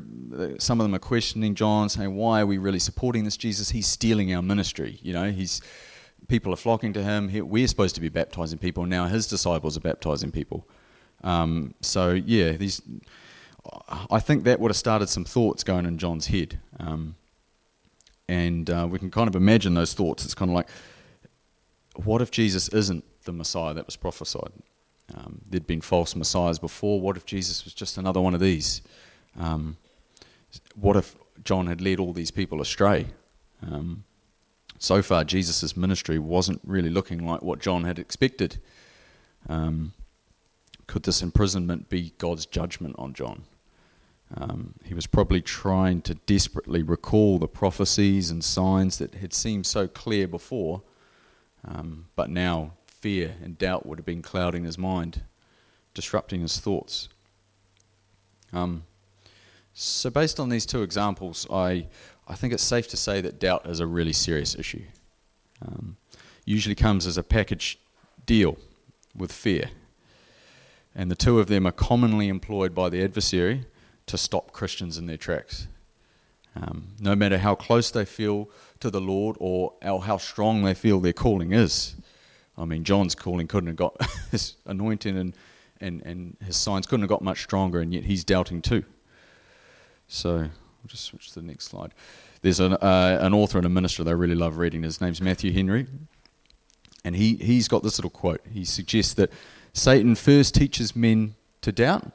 some 0.59 0.81
of 0.81 0.83
them 0.83 0.93
are 0.93 0.99
questioning 0.99 1.55
John, 1.55 1.87
saying, 1.87 2.13
Why 2.17 2.41
are 2.41 2.45
we 2.45 2.57
really 2.57 2.79
supporting 2.79 3.23
this 3.23 3.37
Jesus? 3.37 3.69
He's 3.69 3.87
stealing 3.87 4.35
our 4.35 4.41
ministry. 4.41 4.99
You 5.01 5.13
know, 5.13 5.31
he's, 5.31 5.61
people 6.27 6.51
are 6.51 6.57
flocking 6.57 6.91
to 6.91 7.01
him. 7.01 7.29
He, 7.29 7.39
we're 7.39 7.69
supposed 7.69 7.95
to 7.95 8.01
be 8.01 8.09
baptizing 8.09 8.59
people. 8.59 8.85
Now 8.85 9.05
his 9.05 9.25
disciples 9.25 9.77
are 9.77 9.79
baptizing 9.79 10.31
people. 10.31 10.67
Um, 11.23 11.75
so, 11.79 12.11
yeah, 12.11 12.57
these 12.57 12.81
I 14.11 14.19
think 14.19 14.43
that 14.43 14.59
would 14.59 14.69
have 14.69 14.75
started 14.75 15.07
some 15.07 15.23
thoughts 15.23 15.63
going 15.63 15.85
in 15.85 15.97
John's 15.97 16.27
head. 16.27 16.59
Um, 16.77 17.15
and 18.27 18.69
uh, 18.69 18.85
we 18.91 18.99
can 18.99 19.11
kind 19.11 19.29
of 19.29 19.35
imagine 19.37 19.75
those 19.75 19.93
thoughts. 19.93 20.25
It's 20.25 20.35
kind 20.35 20.51
of 20.51 20.55
like, 20.55 20.67
what 22.03 22.21
if 22.21 22.31
Jesus 22.31 22.67
isn't 22.67 23.05
the 23.23 23.31
Messiah 23.31 23.73
that 23.75 23.85
was 23.85 23.95
prophesied? 23.95 24.51
Um, 25.13 25.41
there'd 25.49 25.67
been 25.67 25.81
false 25.81 26.15
messiahs 26.15 26.59
before. 26.59 26.99
What 26.99 27.17
if 27.17 27.25
Jesus 27.25 27.63
was 27.63 27.73
just 27.73 27.97
another 27.97 28.19
one 28.19 28.33
of 28.33 28.39
these? 28.39 28.81
Um, 29.37 29.77
what 30.75 30.95
if 30.95 31.15
John 31.43 31.67
had 31.67 31.81
led 31.81 31.99
all 31.99 32.13
these 32.13 32.31
people 32.31 32.61
astray? 32.61 33.07
Um, 33.61 34.03
so 34.77 35.01
far, 35.01 35.23
Jesus' 35.23 35.75
ministry 35.75 36.19
wasn't 36.19 36.61
really 36.63 36.89
looking 36.89 37.25
like 37.25 37.41
what 37.41 37.59
John 37.59 37.83
had 37.83 37.99
expected. 37.99 38.59
Um, 39.47 39.93
could 40.87 41.03
this 41.03 41.21
imprisonment 41.21 41.89
be 41.89 42.13
God's 42.17 42.45
judgment 42.45 42.95
on 42.97 43.13
John? 43.13 43.43
Um, 44.35 44.73
he 44.83 44.93
was 44.93 45.07
probably 45.07 45.41
trying 45.41 46.01
to 46.03 46.15
desperately 46.15 46.83
recall 46.83 47.37
the 47.37 47.47
prophecies 47.47 48.31
and 48.31 48.43
signs 48.43 48.97
that 48.97 49.15
had 49.15 49.33
seemed 49.33 49.65
so 49.65 49.87
clear 49.87 50.27
before, 50.27 50.81
um, 51.67 52.07
but 52.15 52.29
now 52.29 52.73
fear 52.87 53.35
and 53.43 53.57
doubt 53.57 53.85
would 53.85 53.99
have 53.99 54.05
been 54.05 54.23
clouding 54.23 54.63
his 54.63 54.77
mind, 54.77 55.21
disrupting 55.93 56.41
his 56.41 56.59
thoughts. 56.59 57.07
Um, 58.51 58.83
so, 59.77 60.09
based 60.09 60.39
on 60.39 60.47
these 60.47 60.65
two 60.65 60.83
examples, 60.83 61.45
I, 61.51 61.87
I 62.29 62.35
think 62.35 62.53
it's 62.53 62.63
safe 62.63 62.87
to 62.87 62.97
say 62.97 63.19
that 63.19 63.41
doubt 63.41 63.65
is 63.65 63.81
a 63.81 63.85
really 63.85 64.13
serious 64.13 64.55
issue. 64.55 64.83
Um, 65.61 65.97
usually 66.45 66.75
comes 66.75 67.05
as 67.05 67.17
a 67.17 67.23
package 67.23 67.77
deal 68.25 68.57
with 69.13 69.33
fear. 69.33 69.71
And 70.95 71.11
the 71.11 71.15
two 71.15 71.41
of 71.41 71.47
them 71.47 71.67
are 71.67 71.73
commonly 71.73 72.29
employed 72.29 72.73
by 72.73 72.87
the 72.87 73.03
adversary 73.03 73.65
to 74.05 74.17
stop 74.17 74.53
Christians 74.53 74.97
in 74.97 75.07
their 75.07 75.17
tracks. 75.17 75.67
Um, 76.55 76.93
no 77.01 77.13
matter 77.13 77.39
how 77.39 77.53
close 77.53 77.91
they 77.91 78.05
feel 78.05 78.49
to 78.79 78.89
the 78.89 79.01
Lord 79.01 79.35
or 79.41 79.73
how 79.83 80.17
strong 80.17 80.63
they 80.63 80.73
feel 80.73 81.01
their 81.01 81.11
calling 81.11 81.51
is. 81.51 81.95
I 82.57 82.63
mean, 82.63 82.85
John's 82.85 83.13
calling 83.13 83.47
couldn't 83.47 83.67
have 83.67 83.75
got 83.75 83.97
his 84.31 84.55
anointing 84.65 85.17
and, 85.17 85.35
and, 85.81 86.01
and 86.05 86.37
his 86.45 86.55
signs 86.55 86.87
couldn't 86.87 87.03
have 87.03 87.09
got 87.09 87.21
much 87.21 87.43
stronger, 87.43 87.81
and 87.81 87.93
yet 87.93 88.05
he's 88.05 88.23
doubting 88.23 88.61
too. 88.61 88.85
So 90.07 90.37
we'll 90.37 90.49
just 90.87 91.05
switch 91.05 91.29
to 91.29 91.39
the 91.39 91.45
next 91.45 91.65
slide. 91.65 91.93
There's 92.41 92.59
an, 92.59 92.73
uh, 92.73 93.17
an 93.21 93.33
author 93.33 93.57
and 93.57 93.65
a 93.65 93.69
minister 93.69 94.03
that 94.03 94.09
I 94.09 94.13
really 94.13 94.35
love 94.35 94.57
reading. 94.57 94.83
His 94.83 95.01
name's 95.01 95.21
Matthew 95.21 95.51
Henry. 95.51 95.87
And 97.03 97.15
he, 97.15 97.35
he's 97.35 97.67
got 97.67 97.83
this 97.83 97.97
little 97.97 98.09
quote. 98.09 98.41
He 98.51 98.65
suggests 98.65 99.13
that 99.15 99.31
Satan 99.73 100.15
first 100.15 100.55
teaches 100.55 100.95
men 100.95 101.35
to 101.61 101.71
doubt 101.71 102.11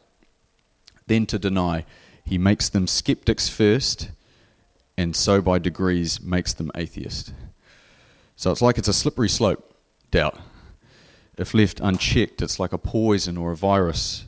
then 1.11 1.26
to 1.26 1.38
deny. 1.38 1.85
He 2.25 2.38
makes 2.38 2.68
them 2.68 2.87
skeptics 2.87 3.49
first, 3.49 4.11
and 4.97 5.14
so 5.14 5.42
by 5.42 5.59
degrees 5.59 6.23
makes 6.23 6.54
them 6.54 6.70
atheist. 6.75 7.35
So 8.37 8.50
it's 8.52 8.62
like 8.62 8.78
it's 8.78 8.88
a 8.88 8.92
slippery 8.92 9.28
slope, 9.28 9.75
doubt. 10.11 10.38
If 11.37 11.52
left 11.52 11.80
unchecked, 11.80 12.40
it's 12.40 12.61
like 12.61 12.73
a 12.73 12.78
poison 12.78 13.37
or 13.37 13.50
a 13.50 13.56
virus. 13.56 14.25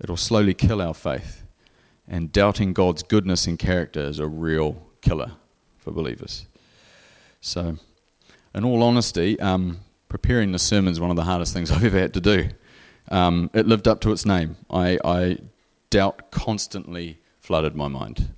It'll 0.00 0.16
slowly 0.16 0.52
kill 0.52 0.82
our 0.82 0.94
faith. 0.94 1.42
And 2.08 2.30
doubting 2.30 2.72
God's 2.72 3.02
goodness 3.02 3.46
and 3.46 3.58
character 3.58 4.00
is 4.00 4.18
a 4.18 4.26
real 4.26 4.82
killer 5.00 5.32
for 5.78 5.90
believers. 5.90 6.46
So, 7.40 7.78
in 8.54 8.64
all 8.64 8.82
honesty, 8.82 9.38
um, 9.40 9.80
preparing 10.08 10.52
the 10.52 10.58
sermon 10.58 10.92
is 10.92 11.00
one 11.00 11.10
of 11.10 11.16
the 11.16 11.24
hardest 11.24 11.52
things 11.52 11.70
I've 11.72 11.84
ever 11.84 11.98
had 11.98 12.14
to 12.14 12.20
do. 12.20 12.48
Um, 13.08 13.50
it 13.54 13.66
lived 13.66 13.86
up 13.86 14.00
to 14.02 14.12
its 14.12 14.24
name. 14.26 14.56
I, 14.70 14.98
I 15.04 15.38
doubt 15.90 16.30
constantly 16.30 17.18
flooded 17.40 17.76
my 17.76 17.88
mind. 17.88 18.34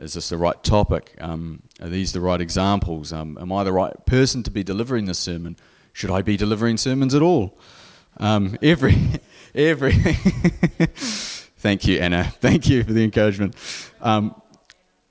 Is 0.00 0.14
this 0.14 0.28
the 0.28 0.36
right 0.36 0.62
topic? 0.62 1.14
Um, 1.20 1.62
are 1.80 1.88
these 1.88 2.12
the 2.12 2.20
right 2.20 2.40
examples? 2.40 3.12
Um, 3.12 3.38
am 3.40 3.52
I 3.52 3.64
the 3.64 3.72
right 3.72 3.94
person 4.06 4.42
to 4.42 4.50
be 4.50 4.62
delivering 4.62 5.06
this 5.06 5.18
sermon? 5.18 5.56
Should 5.92 6.10
I 6.10 6.22
be 6.22 6.36
delivering 6.36 6.76
sermons 6.76 7.14
at 7.14 7.22
all? 7.22 7.58
Um, 8.18 8.58
every, 8.62 8.96
every. 9.54 9.94
Thank 11.66 11.84
you, 11.88 11.98
Anna. 11.98 12.22
Thank 12.40 12.68
you 12.68 12.84
for 12.84 12.92
the 12.92 13.02
encouragement. 13.02 13.56
Um, 14.00 14.40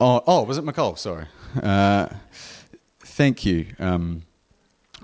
oh, 0.00 0.22
oh, 0.26 0.42
was 0.44 0.56
it 0.56 0.64
McCall? 0.64 0.96
Sorry. 0.96 1.26
Uh, 1.62 2.08
thank 3.00 3.44
you. 3.44 3.66
Um, 3.78 4.22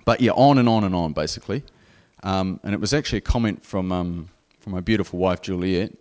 but 0.06 0.22
yeah, 0.22 0.30
on 0.30 0.56
and 0.56 0.66
on 0.66 0.82
and 0.84 0.94
on, 0.94 1.12
basically. 1.12 1.62
Um, 2.22 2.58
and 2.62 2.72
it 2.72 2.80
was 2.80 2.94
actually 2.94 3.18
a 3.18 3.20
comment 3.20 3.62
from 3.62 4.30
from 4.60 4.72
my 4.72 4.80
beautiful 4.80 5.18
wife 5.18 5.42
Juliet, 5.42 5.92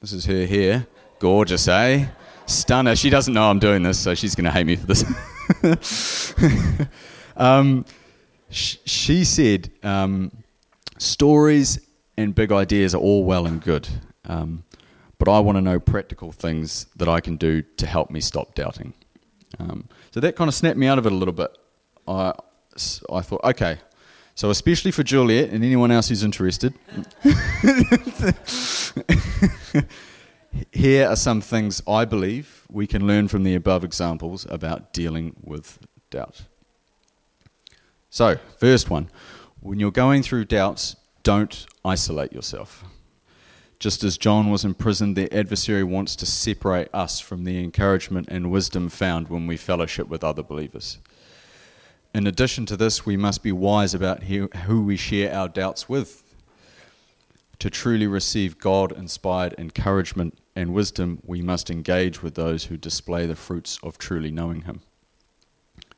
this 0.00 0.14
is 0.14 0.24
her 0.24 0.46
here. 0.46 0.86
Gorgeous, 1.18 1.68
eh? 1.68 2.06
Stunner. 2.46 2.96
She 2.96 3.10
doesn't 3.10 3.34
know 3.34 3.50
I'm 3.50 3.58
doing 3.58 3.82
this, 3.82 3.98
so 3.98 4.14
she's 4.14 4.34
going 4.34 4.46
to 4.46 4.52
hate 4.52 4.64
me 4.64 4.76
for 4.76 4.86
this. 4.86 6.34
um, 7.36 7.84
sh- 8.48 8.78
she 8.86 9.22
said, 9.24 9.70
um, 9.82 10.32
stories 10.96 11.85
and 12.16 12.34
big 12.34 12.52
ideas 12.52 12.94
are 12.94 13.00
all 13.00 13.24
well 13.24 13.46
and 13.46 13.60
good, 13.60 13.88
um, 14.24 14.64
but 15.18 15.28
I 15.28 15.40
want 15.40 15.56
to 15.56 15.62
know 15.62 15.78
practical 15.78 16.32
things 16.32 16.86
that 16.96 17.08
I 17.08 17.20
can 17.20 17.36
do 17.36 17.62
to 17.62 17.86
help 17.86 18.10
me 18.10 18.20
stop 18.20 18.54
doubting. 18.54 18.94
Um, 19.58 19.88
so 20.10 20.20
that 20.20 20.36
kind 20.36 20.48
of 20.48 20.54
snapped 20.54 20.78
me 20.78 20.86
out 20.86 20.98
of 20.98 21.06
it 21.06 21.12
a 21.12 21.14
little 21.14 21.34
bit. 21.34 21.56
I, 22.06 22.32
I 23.12 23.20
thought, 23.20 23.40
okay, 23.44 23.78
so 24.34 24.50
especially 24.50 24.90
for 24.90 25.02
Juliet 25.02 25.50
and 25.50 25.64
anyone 25.64 25.90
else 25.90 26.10
who's 26.10 26.22
interested. 26.22 26.74
Here 30.72 31.08
are 31.08 31.16
some 31.16 31.40
things 31.40 31.82
I 31.86 32.04
believe 32.04 32.66
we 32.70 32.86
can 32.86 33.06
learn 33.06 33.28
from 33.28 33.44
the 33.44 33.54
above 33.54 33.82
examples 33.84 34.46
about 34.50 34.92
dealing 34.92 35.36
with 35.42 35.78
doubt. 36.10 36.42
So, 38.10 38.36
first 38.58 38.90
one 38.90 39.08
when 39.60 39.80
you're 39.80 39.90
going 39.90 40.22
through 40.22 40.44
doubts, 40.44 40.96
don't 41.26 41.66
isolate 41.84 42.32
yourself. 42.32 42.84
Just 43.80 44.04
as 44.04 44.16
John 44.16 44.48
was 44.48 44.64
imprisoned, 44.64 45.16
the 45.16 45.32
adversary 45.36 45.82
wants 45.82 46.14
to 46.14 46.24
separate 46.24 46.88
us 46.94 47.18
from 47.18 47.42
the 47.42 47.58
encouragement 47.64 48.28
and 48.30 48.52
wisdom 48.52 48.88
found 48.88 49.26
when 49.26 49.48
we 49.48 49.56
fellowship 49.56 50.06
with 50.06 50.22
other 50.22 50.44
believers. 50.44 50.98
In 52.14 52.28
addition 52.28 52.64
to 52.66 52.76
this, 52.76 53.04
we 53.04 53.16
must 53.16 53.42
be 53.42 53.50
wise 53.50 53.92
about 53.92 54.22
who 54.22 54.82
we 54.82 54.96
share 54.96 55.34
our 55.34 55.48
doubts 55.48 55.88
with 55.88 56.22
to 57.58 57.70
truly 57.70 58.06
receive 58.06 58.60
God 58.60 58.92
inspired 58.92 59.52
encouragement 59.58 60.38
and 60.54 60.72
wisdom, 60.72 61.20
we 61.24 61.42
must 61.42 61.70
engage 61.70 62.22
with 62.22 62.36
those 62.36 62.66
who 62.66 62.76
display 62.76 63.26
the 63.26 63.34
fruits 63.34 63.80
of 63.82 63.98
truly 63.98 64.30
knowing 64.30 64.62
Him. 64.62 64.80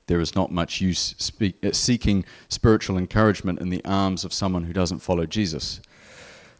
There 0.08 0.20
is 0.20 0.34
not 0.34 0.50
much 0.50 0.80
use 0.80 1.14
speak, 1.18 1.64
uh, 1.64 1.72
seeking 1.72 2.24
spiritual 2.48 2.98
encouragement 2.98 3.60
in 3.60 3.68
the 3.68 3.84
arms 3.84 4.24
of 4.24 4.32
someone 4.32 4.64
who 4.64 4.72
doesn't 4.72 4.98
follow 4.98 5.24
Jesus. 5.26 5.80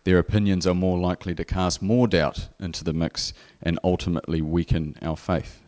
their 0.04 0.18
opinions 0.18 0.66
are 0.66 0.74
more 0.74 0.96
likely 0.96 1.34
to 1.34 1.44
cast 1.44 1.82
more 1.82 2.08
doubt 2.08 2.48
into 2.58 2.82
the 2.82 2.94
mix 2.94 3.34
and 3.60 3.78
ultimately 3.84 4.40
weaken 4.40 4.96
our 5.02 5.16
faith. 5.16 5.60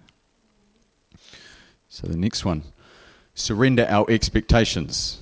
So, 1.91 2.07
the 2.07 2.17
next 2.17 2.45
one 2.45 2.63
surrender 3.35 3.87
our 3.89 4.07
expectations. 4.09 5.19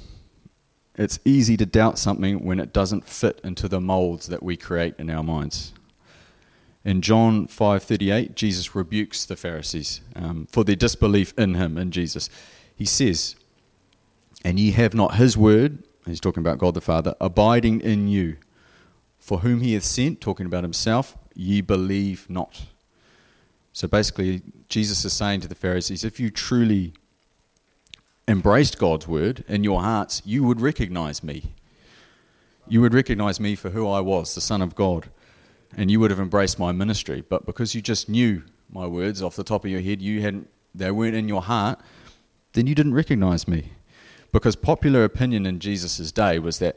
It's 0.95 1.19
easy 1.25 1.57
to 1.57 1.67
doubt 1.67 1.99
something 1.99 2.45
when 2.45 2.61
it 2.61 2.73
doesn't 2.73 3.09
fit 3.09 3.41
into 3.43 3.69
the 3.69 3.81
molds 3.81 4.27
that 4.29 4.43
we 4.43 4.57
create 4.57 4.95
in 4.99 5.11
our 5.11 5.23
minds. 5.23 5.73
In 6.89 7.03
John 7.03 7.47
5:38, 7.47 8.35
Jesus 8.35 8.75
rebukes 8.75 9.27
the 9.27 9.37
Pharisees 9.37 10.01
um, 10.17 10.49
for 10.51 10.65
their 10.65 10.75
disbelief 10.75 11.35
in 11.37 11.53
him, 11.53 11.77
in 11.77 11.91
Jesus. 11.91 12.31
He 12.75 12.87
says, 12.87 13.37
"And 14.43 14.59
ye 14.59 14.71
have 14.71 14.95
not 14.95 15.17
his 15.17 15.37
word, 15.37 15.83
he's 16.07 16.19
talking 16.19 16.41
about 16.41 16.57
God 16.57 16.73
the 16.73 16.81
Father, 16.81 17.15
abiding 17.21 17.83
in 17.83 18.09
you, 18.09 18.39
for 19.19 19.41
whom 19.41 19.61
he 19.61 19.75
hath 19.75 19.85
sent, 19.85 20.23
talking 20.23 20.47
about 20.47 20.65
himself, 20.65 21.15
ye 21.35 21.61
believe 21.61 22.25
not." 22.31 22.65
So 23.75 23.87
basically, 23.87 24.41
Jesus 24.71 25.05
is 25.05 25.13
saying 25.13 25.41
to 25.41 25.49
the 25.49 25.55
Pharisees, 25.55 26.05
if 26.05 26.19
you 26.19 26.31
truly 26.31 26.95
embraced 28.27 28.79
God's 28.79 29.07
word 29.07 29.45
in 29.47 29.63
your 29.63 29.83
hearts, 29.83 30.23
you 30.25 30.43
would 30.43 30.63
recognize 30.63 31.23
me. 31.23 31.53
You 32.67 32.81
would 32.81 32.95
recognize 32.95 33.39
me 33.39 33.57
for 33.57 33.69
who 33.71 33.87
I 33.87 34.01
was, 34.01 34.35
the 34.35 34.41
Son 34.41 34.63
of 34.63 34.75
God, 34.75 35.11
and 35.77 35.91
you 35.91 36.01
would 36.01 36.11
have 36.11 36.21
embraced 36.21 36.59
my 36.59 36.73
ministry. 36.73 37.23
But 37.29 37.47
because 37.47 37.75
you 37.75 37.83
just 37.83 38.09
knew 38.09 38.43
my 38.71 38.87
words 38.87 39.23
off 39.23 39.37
the 39.37 39.45
top 39.45 39.65
of 39.65 39.71
your 39.71 39.81
head, 39.81 40.03
you 40.03 40.21
hadn't, 40.23 40.49
they 40.75 40.91
weren't 40.91 41.15
in 41.15 41.29
your 41.29 41.43
heart, 41.43 41.81
then 42.53 42.67
you 42.67 42.75
didn't 42.75 42.95
recognize 42.95 43.47
me. 43.47 43.73
Because 44.33 44.57
popular 44.57 45.05
opinion 45.05 45.47
in 45.47 45.59
Jesus' 45.59 46.13
day 46.13 46.39
was 46.39 46.59
that 46.59 46.77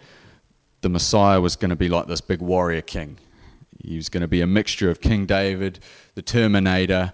the 0.82 0.90
Messiah 0.90 1.42
was 1.42 1.56
going 1.56 1.70
to 1.70 1.76
be 1.76 1.90
like 1.90 2.08
this 2.08 2.22
big 2.22 2.42
warrior 2.42 2.82
king 2.82 3.18
he 3.84 3.96
was 3.96 4.10
going 4.10 4.22
to 4.22 4.28
be 4.28 4.42
a 4.42 4.48
mixture 4.48 4.90
of 4.90 5.02
King 5.02 5.26
David, 5.26 5.80
the 6.16 6.22
Terminator, 6.22 7.14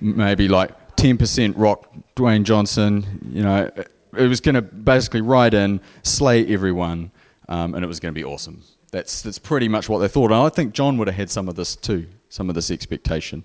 maybe 0.00 0.48
like 0.48 0.96
10% 0.96 1.54
rock 1.56 1.92
Dwayne 2.16 2.44
Johnson. 2.44 3.30
You 3.30 3.42
know, 3.42 3.70
it 4.16 4.28
was 4.28 4.40
going 4.40 4.54
to 4.54 4.62
basically 4.62 5.20
ride 5.20 5.54
in, 5.54 5.80
slay 6.02 6.46
everyone, 6.46 7.10
um, 7.48 7.74
and 7.74 7.84
it 7.84 7.88
was 7.88 8.00
going 8.00 8.14
to 8.14 8.18
be 8.18 8.24
awesome. 8.24 8.62
That's, 8.94 9.22
that's 9.22 9.40
pretty 9.40 9.66
much 9.66 9.88
what 9.88 9.98
they 9.98 10.06
thought. 10.06 10.30
And 10.30 10.40
I 10.40 10.48
think 10.48 10.72
John 10.72 10.98
would 10.98 11.08
have 11.08 11.16
had 11.16 11.28
some 11.28 11.48
of 11.48 11.56
this 11.56 11.74
too, 11.74 12.06
some 12.28 12.48
of 12.48 12.54
this 12.54 12.70
expectation. 12.70 13.44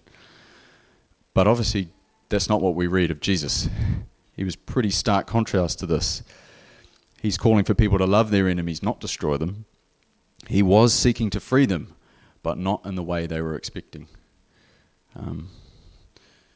But 1.34 1.48
obviously, 1.48 1.90
that's 2.30 2.48
not 2.48 2.62
what 2.62 2.76
we 2.76 2.86
read 2.86 3.10
of 3.10 3.20
Jesus. 3.20 3.68
He 4.36 4.44
was 4.44 4.56
pretty 4.56 4.92
stark 4.92 5.26
contrast 5.26 5.80
to 5.80 5.88
this. 5.88 6.22
He's 7.20 7.36
calling 7.38 7.64
for 7.64 7.74
people 7.74 7.98
to 7.98 8.06
love 8.06 8.30
their 8.30 8.48
enemies, 8.48 8.84
not 8.84 9.00
destroy 9.00 9.38
them. 9.38 9.66
He 10.48 10.62
was 10.62 10.94
seeking 10.94 11.32
to 11.32 11.40
free 11.40 11.66
them 11.66 11.96
but 12.44 12.58
not 12.58 12.86
in 12.86 12.96
the 12.96 13.04
way 13.04 13.28
they 13.28 13.42
were 13.42 13.56
expecting. 13.56 14.08
Um, 15.16 15.50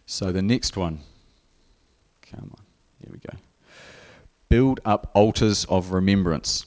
so 0.06 0.32
the 0.32 0.42
next 0.42 0.78
one, 0.78 1.00
come 2.22 2.52
on, 2.54 2.64
here 3.02 3.12
we 3.12 3.20
go. 3.20 3.38
Build 4.50 4.80
up 4.86 5.10
altars 5.14 5.66
of 5.66 5.92
remembrance. 5.92 6.66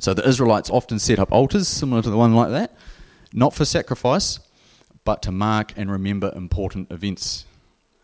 So 0.00 0.14
the 0.14 0.26
Israelites 0.26 0.70
often 0.70 0.98
set 0.98 1.18
up 1.18 1.30
altars 1.30 1.68
similar 1.68 2.00
to 2.02 2.10
the 2.10 2.16
one 2.16 2.34
like 2.34 2.50
that, 2.50 2.74
not 3.34 3.52
for 3.54 3.66
sacrifice, 3.66 4.40
but 5.04 5.20
to 5.22 5.30
mark 5.30 5.74
and 5.76 5.90
remember 5.90 6.32
important 6.34 6.90
events. 6.90 7.44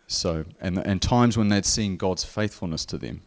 So 0.06 0.44
and 0.60 0.78
and 0.78 1.00
times 1.00 1.36
when 1.36 1.48
they'd 1.48 1.64
seen 1.64 1.96
God's 1.96 2.22
faithfulness 2.22 2.84
to 2.86 2.98
them. 2.98 3.22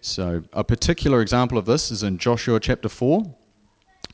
So 0.00 0.42
a 0.52 0.64
particular 0.64 1.22
example 1.22 1.56
of 1.56 1.66
this 1.66 1.90
is 1.90 2.02
in 2.02 2.18
Joshua 2.18 2.60
chapter 2.60 2.88
four. 2.88 3.34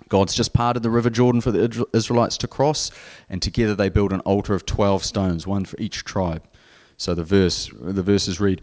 God's 0.08 0.34
just 0.34 0.52
parted 0.52 0.82
the 0.82 0.90
river 0.90 1.08
Jordan 1.08 1.40
for 1.40 1.50
the 1.50 1.87
Israelites 1.92 2.37
to 2.38 2.49
cross, 2.49 2.90
and 3.28 3.40
together 3.40 3.75
they 3.75 3.88
build 3.88 4.12
an 4.12 4.20
altar 4.20 4.54
of 4.54 4.66
12 4.66 5.04
stones, 5.04 5.46
one 5.46 5.64
for 5.64 5.76
each 5.80 6.04
tribe. 6.04 6.42
So 6.96 7.14
the 7.14 7.25
verse 7.25 7.71
the 7.80 8.02
verses 8.02 8.40
read, 8.40 8.60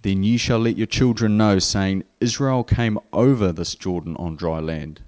Then 0.00 0.22
ye 0.22 0.36
shall 0.36 0.58
let 0.58 0.76
your 0.76 0.86
children 0.86 1.36
know, 1.36 1.58
saying, 1.58 2.04
Israel 2.20 2.64
came 2.64 2.98
over 3.12 3.52
this 3.52 3.74
Jordan 3.74 4.16
on 4.16 4.36
dry 4.36 4.60
land. 4.60 5.02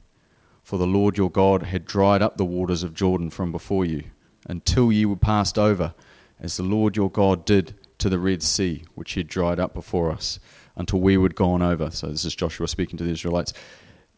For 0.63 0.79
the 0.79 0.87
Lord 0.87 1.17
your 1.17 1.31
God 1.31 1.65
had 1.65 1.85
dried 1.85 2.23
up 2.23 2.37
the 2.37 2.45
waters 2.45 2.83
of 2.83 2.95
Jordan 2.95 3.31
from 3.31 3.53
before 3.53 3.85
you, 3.85 4.05
until 4.47 4.91
ye 4.91 5.05
were 5.05 5.17
passed 5.17 5.59
over, 5.59 5.95
as 6.41 6.57
the 6.57 6.63
Lord 6.63 6.97
your 6.97 7.11
God 7.11 7.45
did 7.45 7.75
to 7.99 8.09
the 8.09 8.19
Red 8.19 8.43
Sea, 8.43 8.85
which 8.95 9.13
he 9.13 9.21
had 9.21 9.29
dried 9.29 9.59
up 9.59 9.75
before 9.75 10.11
us, 10.11 10.39
until 10.77 11.01
we 11.01 11.17
were 11.17 11.29
gone 11.29 11.63
over. 11.63 11.91
So 11.91 12.09
this 12.09 12.25
is 12.25 12.35
Joshua 12.35 12.69
speaking 12.69 12.97
to 12.99 13.05
the 13.05 13.13
Israelites 13.13 13.53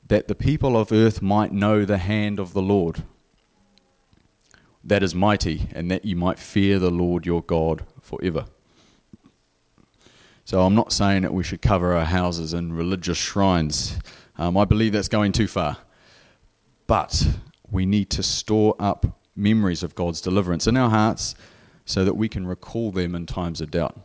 that 0.07 0.29
the 0.29 0.35
people 0.35 0.77
of 0.77 0.91
earth 0.91 1.23
might 1.23 1.53
know 1.53 1.85
the 1.85 1.99
hand 1.99 2.41
of 2.41 2.53
the 2.53 2.63
Lord 2.63 3.05
that 4.83 5.03
is 5.03 5.15
mighty, 5.15 5.69
and 5.73 5.91
that 5.91 6.05
you 6.05 6.17
might 6.17 6.39
fear 6.39 6.79
the 6.79 6.91
Lord 6.91 7.27
your 7.27 7.43
God 7.43 7.85
forever. 8.01 8.47
So 10.51 10.63
I'm 10.63 10.75
not 10.75 10.91
saying 10.91 11.23
that 11.23 11.33
we 11.33 11.45
should 11.45 11.63
cover 11.63 11.95
our 11.95 12.05
houses 12.05 12.55
in 12.55 12.73
religious 12.73 13.17
shrines. 13.17 13.97
Um, 14.37 14.57
I 14.57 14.65
believe 14.65 14.93
that's 14.93 15.07
going 15.07 15.31
too 15.31 15.47
far. 15.47 15.77
But 16.89 17.25
we 17.71 17.87
need 17.87 18.11
to 18.11 18.25
store 18.25 18.75
up 18.81 19.21
memories 19.37 19.85
of 19.85 19.95
God's 19.95 20.21
deliverance 20.21 20.67
in 20.67 20.77
our 20.77 20.91
hearts 20.91 21.37
so 21.85 22.05
that 22.05 22.15
we 22.15 22.29
can 22.29 22.49
recall 22.49 22.91
them 22.91 23.15
in 23.15 23.27
times 23.27 23.61
of 23.61 23.71
doubt. 23.71 23.97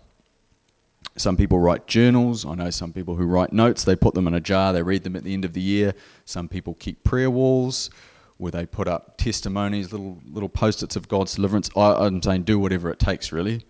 Some 1.17 1.35
people 1.35 1.57
write 1.57 1.87
journals. 1.87 2.45
I 2.45 2.53
know 2.53 2.69
some 2.69 2.93
people 2.93 3.15
who 3.15 3.25
write 3.25 3.51
notes. 3.51 3.83
They 3.83 3.95
put 3.95 4.13
them 4.13 4.27
in 4.27 4.35
a 4.35 4.39
jar. 4.39 4.71
They 4.71 4.83
read 4.83 5.03
them 5.03 5.15
at 5.15 5.23
the 5.23 5.33
end 5.33 5.45
of 5.45 5.53
the 5.53 5.61
year. 5.61 5.95
Some 6.25 6.47
people 6.47 6.75
keep 6.75 7.03
prayer 7.03 7.31
walls 7.31 7.89
where 8.37 8.51
they 8.51 8.67
put 8.67 8.87
up 8.87 9.17
testimonies, 9.17 9.91
little 9.91 10.19
little 10.31 10.49
post-its 10.49 10.95
of 10.95 11.07
God's 11.07 11.33
deliverance. 11.33 11.71
I, 11.75 12.05
am 12.05 12.21
saying 12.21 12.43
do 12.43 12.59
whatever 12.59 12.91
it 12.91 12.99
takes, 12.99 13.31
really. 13.31 13.65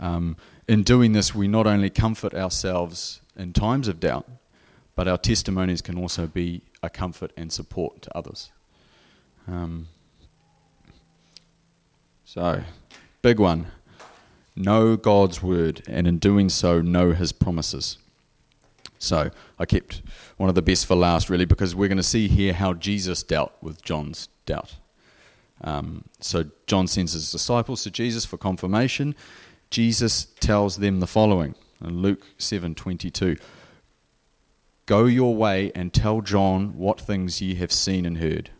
Um, 0.00 0.38
in 0.68 0.82
doing 0.82 1.12
this, 1.12 1.34
we 1.34 1.48
not 1.48 1.66
only 1.66 1.90
comfort 1.90 2.34
ourselves 2.34 3.20
in 3.36 3.52
times 3.52 3.88
of 3.88 4.00
doubt, 4.00 4.28
but 4.94 5.08
our 5.08 5.18
testimonies 5.18 5.82
can 5.82 5.98
also 5.98 6.26
be 6.26 6.62
a 6.82 6.88
comfort 6.88 7.32
and 7.36 7.52
support 7.52 8.02
to 8.02 8.16
others. 8.16 8.50
Um, 9.46 9.88
so, 12.24 12.62
big 13.22 13.38
one 13.38 13.66
know 14.56 14.96
God's 14.96 15.42
word, 15.42 15.82
and 15.88 16.06
in 16.06 16.18
doing 16.18 16.48
so, 16.48 16.80
know 16.80 17.12
his 17.12 17.32
promises. 17.32 17.98
So 18.98 19.30
I 19.58 19.66
kept 19.66 20.02
one 20.36 20.48
of 20.48 20.54
the 20.54 20.62
best 20.62 20.86
for 20.86 20.94
last, 20.94 21.28
really, 21.28 21.44
because 21.44 21.74
we're 21.74 21.88
going 21.88 21.96
to 21.96 22.02
see 22.02 22.28
here 22.28 22.52
how 22.52 22.72
Jesus 22.74 23.22
dealt 23.22 23.52
with 23.60 23.82
John's 23.82 24.28
doubt. 24.46 24.76
Um, 25.62 26.04
so 26.20 26.46
John 26.66 26.86
sends 26.86 27.12
his 27.12 27.30
disciples 27.30 27.82
to 27.84 27.90
Jesus 27.90 28.24
for 28.24 28.36
confirmation. 28.36 29.14
Jesus 29.74 30.26
tells 30.38 30.76
them 30.76 31.00
the 31.00 31.06
following 31.08 31.56
in 31.84 32.00
Luke 32.00 32.24
7:22. 32.38 33.36
Go 34.86 35.06
your 35.06 35.34
way 35.34 35.72
and 35.74 35.92
tell 35.92 36.20
John 36.20 36.78
what 36.78 37.00
things 37.00 37.42
ye 37.42 37.56
have 37.56 37.72
seen 37.72 38.06
and 38.06 38.18
heard, 38.18 38.50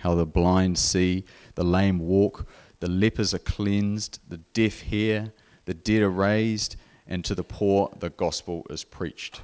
how 0.00 0.14
the 0.14 0.24
blind 0.24 0.78
see, 0.78 1.24
the 1.54 1.64
lame 1.64 1.98
walk, 1.98 2.48
the 2.80 2.88
lepers 2.88 3.34
are 3.34 3.40
cleansed, 3.40 4.20
the 4.26 4.38
deaf 4.38 4.80
hear, 4.80 5.34
the 5.66 5.74
dead 5.74 6.00
are 6.00 6.08
raised, 6.08 6.76
and 7.06 7.26
to 7.26 7.34
the 7.34 7.44
poor 7.44 7.94
the 8.00 8.08
gospel 8.08 8.66
is 8.70 8.84
preached. 8.84 9.42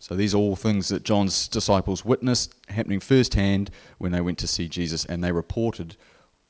So 0.00 0.16
these 0.16 0.34
are 0.34 0.38
all 0.38 0.56
things 0.56 0.88
that 0.88 1.04
John's 1.04 1.46
disciples 1.46 2.04
witnessed 2.04 2.52
happening 2.68 2.98
firsthand 2.98 3.70
when 3.98 4.10
they 4.10 4.20
went 4.20 4.38
to 4.38 4.48
see 4.48 4.66
Jesus, 4.66 5.04
and 5.04 5.22
they 5.22 5.30
reported 5.30 5.94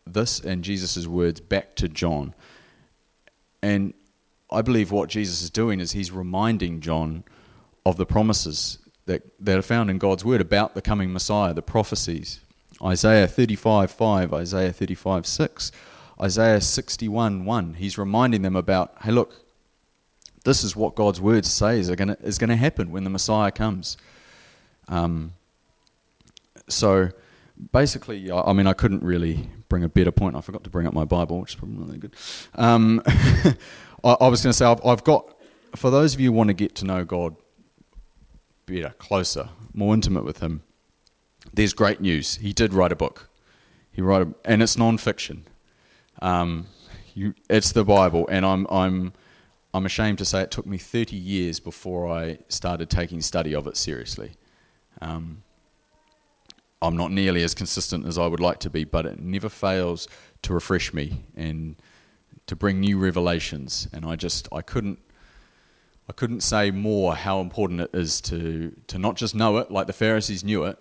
this 0.07 0.41
and 0.41 0.65
Jesus' 0.65 1.07
words 1.07 1.41
back 1.41 1.77
to 1.77 1.91
John. 1.91 2.35
And 3.63 3.95
I 4.51 4.63
believe 4.63 4.91
what 4.91 5.09
Jesus 5.09 5.43
is 5.43 5.51
doing 5.51 5.81
is 5.81 5.93
he's 5.93 6.11
reminding 6.11 6.81
John 6.81 7.25
of 7.87 7.97
the 7.97 8.07
promises 8.07 8.79
that, 9.07 9.23
that 9.41 9.59
are 9.59 9.63
found 9.63 9.91
in 9.91 9.99
God's 9.99 10.25
word 10.25 10.41
about 10.41 10.75
the 10.75 10.83
coming 10.83 11.13
Messiah, 11.13 11.55
the 11.55 11.63
prophecies. 11.63 12.41
Isaiah 12.83 13.29
35 13.29 13.91
5, 13.91 14.35
Isaiah 14.35 14.73
35 14.73 15.27
6, 15.27 15.73
Isaiah 16.21 16.61
61 16.61 17.45
1. 17.45 17.75
He's 17.75 17.97
reminding 17.97 18.43
them 18.43 18.57
about, 18.57 18.95
hey, 19.03 19.13
look, 19.13 19.45
this 20.45 20.65
is 20.65 20.75
what 20.75 20.95
God's 20.95 21.21
words 21.21 21.51
say 21.51 21.79
is 21.79 21.89
going 21.91 22.09
to, 22.09 22.19
is 22.23 22.39
going 22.39 22.51
to 22.51 22.57
happen 22.57 22.91
when 22.91 23.05
the 23.05 23.11
Messiah 23.11 23.53
comes. 23.53 23.97
Um, 24.89 25.35
so 26.69 27.11
basically, 27.73 28.31
I 28.31 28.53
mean, 28.53 28.67
I 28.67 28.73
couldn't 28.73 29.03
really 29.03 29.49
bring 29.73 29.85
a 29.85 29.89
better 29.89 30.13
point. 30.13 30.37
I 30.37 30.43
forgot 30.43 30.65
to 30.65 30.71
bring 30.71 30.87
up 30.87 30.93
my 30.93 31.07
Bible, 31.07 31.41
which 31.41 31.53
is 31.53 31.55
probably 31.55 31.79
not 31.79 31.89
that 31.89 31.99
good. 31.99 32.15
Um, 32.57 33.01
I, 34.05 34.17
I, 34.21 34.29
was 34.29 34.43
going 34.43 34.51
to 34.51 34.53
say, 34.53 34.67
I've, 34.67 34.85
I've 34.85 35.03
got, 35.03 35.35
for 35.75 35.91
those 35.91 36.13
of 36.13 36.21
you 36.21 36.31
who 36.31 36.37
want 36.37 36.49
to 36.49 36.55
get 36.55 36.75
to 36.77 36.85
know 36.85 37.07
God 37.07 37.37
better, 38.67 38.91
closer, 38.99 39.49
more 39.73 39.95
intimate 39.95 40.25
with 40.25 40.41
Him, 40.41 40.63
there's 41.55 41.73
great 41.73 42.03
news. 42.03 42.37
He 42.37 42.53
did 42.53 42.75
write 42.75 42.93
a 42.93 42.97
book. 42.97 43.31
He 43.91 44.03
wrote, 44.03 44.29
a, 44.29 44.51
and 44.51 44.63
it's 44.63 44.77
non-fiction. 44.77 45.47
Um, 46.21 46.67
you, 47.15 47.33
it's 47.49 47.73
the 47.73 47.85
Bible, 47.85 48.29
and 48.31 48.45
I'm 48.45 48.67
I'm 48.71 49.15
I'm 49.73 49.87
ashamed 49.87 50.19
to 50.19 50.27
say 50.27 50.43
it 50.43 50.51
took 50.51 50.67
me 50.67 50.77
30 50.77 51.17
years 51.17 51.61
before 51.61 52.13
I 52.13 52.39
started 52.49 52.91
taking 52.91 53.23
study 53.23 53.55
of 53.55 53.67
it 53.67 53.79
seriously. 53.79 54.33
Um, 55.01 55.43
I'm 56.83 56.97
not 56.97 57.13
nearly 57.13 57.45
as 57.45 57.55
consistent 57.55 58.07
as 58.07 58.19
I 58.19 58.27
would 58.27 58.41
like 58.41 58.59
to 58.61 58.71
be, 58.71 58.83
but 58.83 59.07
it 59.07 59.21
never 59.21 59.49
fails 59.49 60.09
to 60.43 60.53
refresh 60.53 60.93
me 60.93 61.23
and 61.37 61.77
to 62.47 62.57
bring 62.57 62.81
new 62.81 62.99
revelations. 62.99 63.89
And 63.93 64.05
I 64.05 64.17
just 64.17 64.49
I 64.53 64.63
couldn't 64.63 64.99
I 66.09 66.13
couldn't 66.13 66.41
say 66.41 66.73
more 66.73 67.15
how 67.15 67.41
important 67.41 67.81
it 67.81 67.91
is 67.95 68.21
to 68.23 68.75
to 68.89 68.99
not 68.99 69.17
just 69.17 69.35
know 69.35 69.59
it 69.59 69.71
like 69.71 69.87
the 69.87 69.93
Pharisees 69.93 70.43
knew 70.43 70.65
it, 70.65 70.77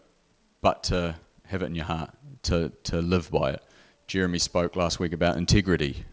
but 0.62 0.84
to 0.86 1.16
have 1.46 1.62
it 1.62 1.68
in 1.68 1.76
your 1.76 1.86
heart, 1.86 2.10
to 2.44 2.72
to 2.84 3.02
live 3.02 3.30
by 3.30 3.52
it. 3.52 3.64
Jeremy 4.08 4.40
spoke 4.40 4.76
last 4.76 5.00
week 5.00 5.14
about 5.14 5.38
integrity, 5.38 6.06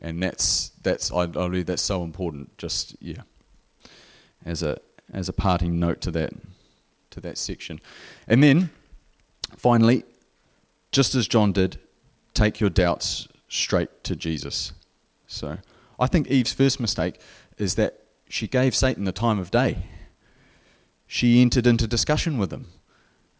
and 0.00 0.22
that's 0.22 0.70
that's 0.82 1.10
I, 1.10 1.22
I 1.22 1.26
believe 1.26 1.66
that's 1.66 1.82
so 1.82 2.04
important. 2.04 2.56
Just 2.56 2.96
yeah, 3.00 3.22
as 4.44 4.62
a 4.62 4.78
as 5.12 5.28
a 5.28 5.32
parting 5.32 5.80
note 5.80 6.00
to 6.02 6.12
that 6.12 6.32
to 7.10 7.20
that 7.20 7.36
section, 7.36 7.80
and 8.28 8.42
then 8.42 8.70
finally, 9.56 10.04
just 10.92 11.14
as 11.14 11.26
John 11.26 11.52
did, 11.52 11.78
take 12.34 12.60
your 12.60 12.70
doubts 12.70 13.28
straight 13.48 14.04
to 14.04 14.16
Jesus. 14.16 14.72
So 15.26 15.58
I 15.98 16.06
think 16.06 16.28
Eve's 16.28 16.52
first 16.52 16.80
mistake 16.80 17.20
is 17.58 17.74
that 17.76 18.00
she 18.28 18.48
gave 18.48 18.74
Satan 18.74 19.04
the 19.04 19.12
time 19.12 19.38
of 19.38 19.50
day. 19.50 19.86
She 21.06 21.40
entered 21.40 21.66
into 21.66 21.86
discussion 21.86 22.38
with 22.38 22.52
him. 22.52 22.66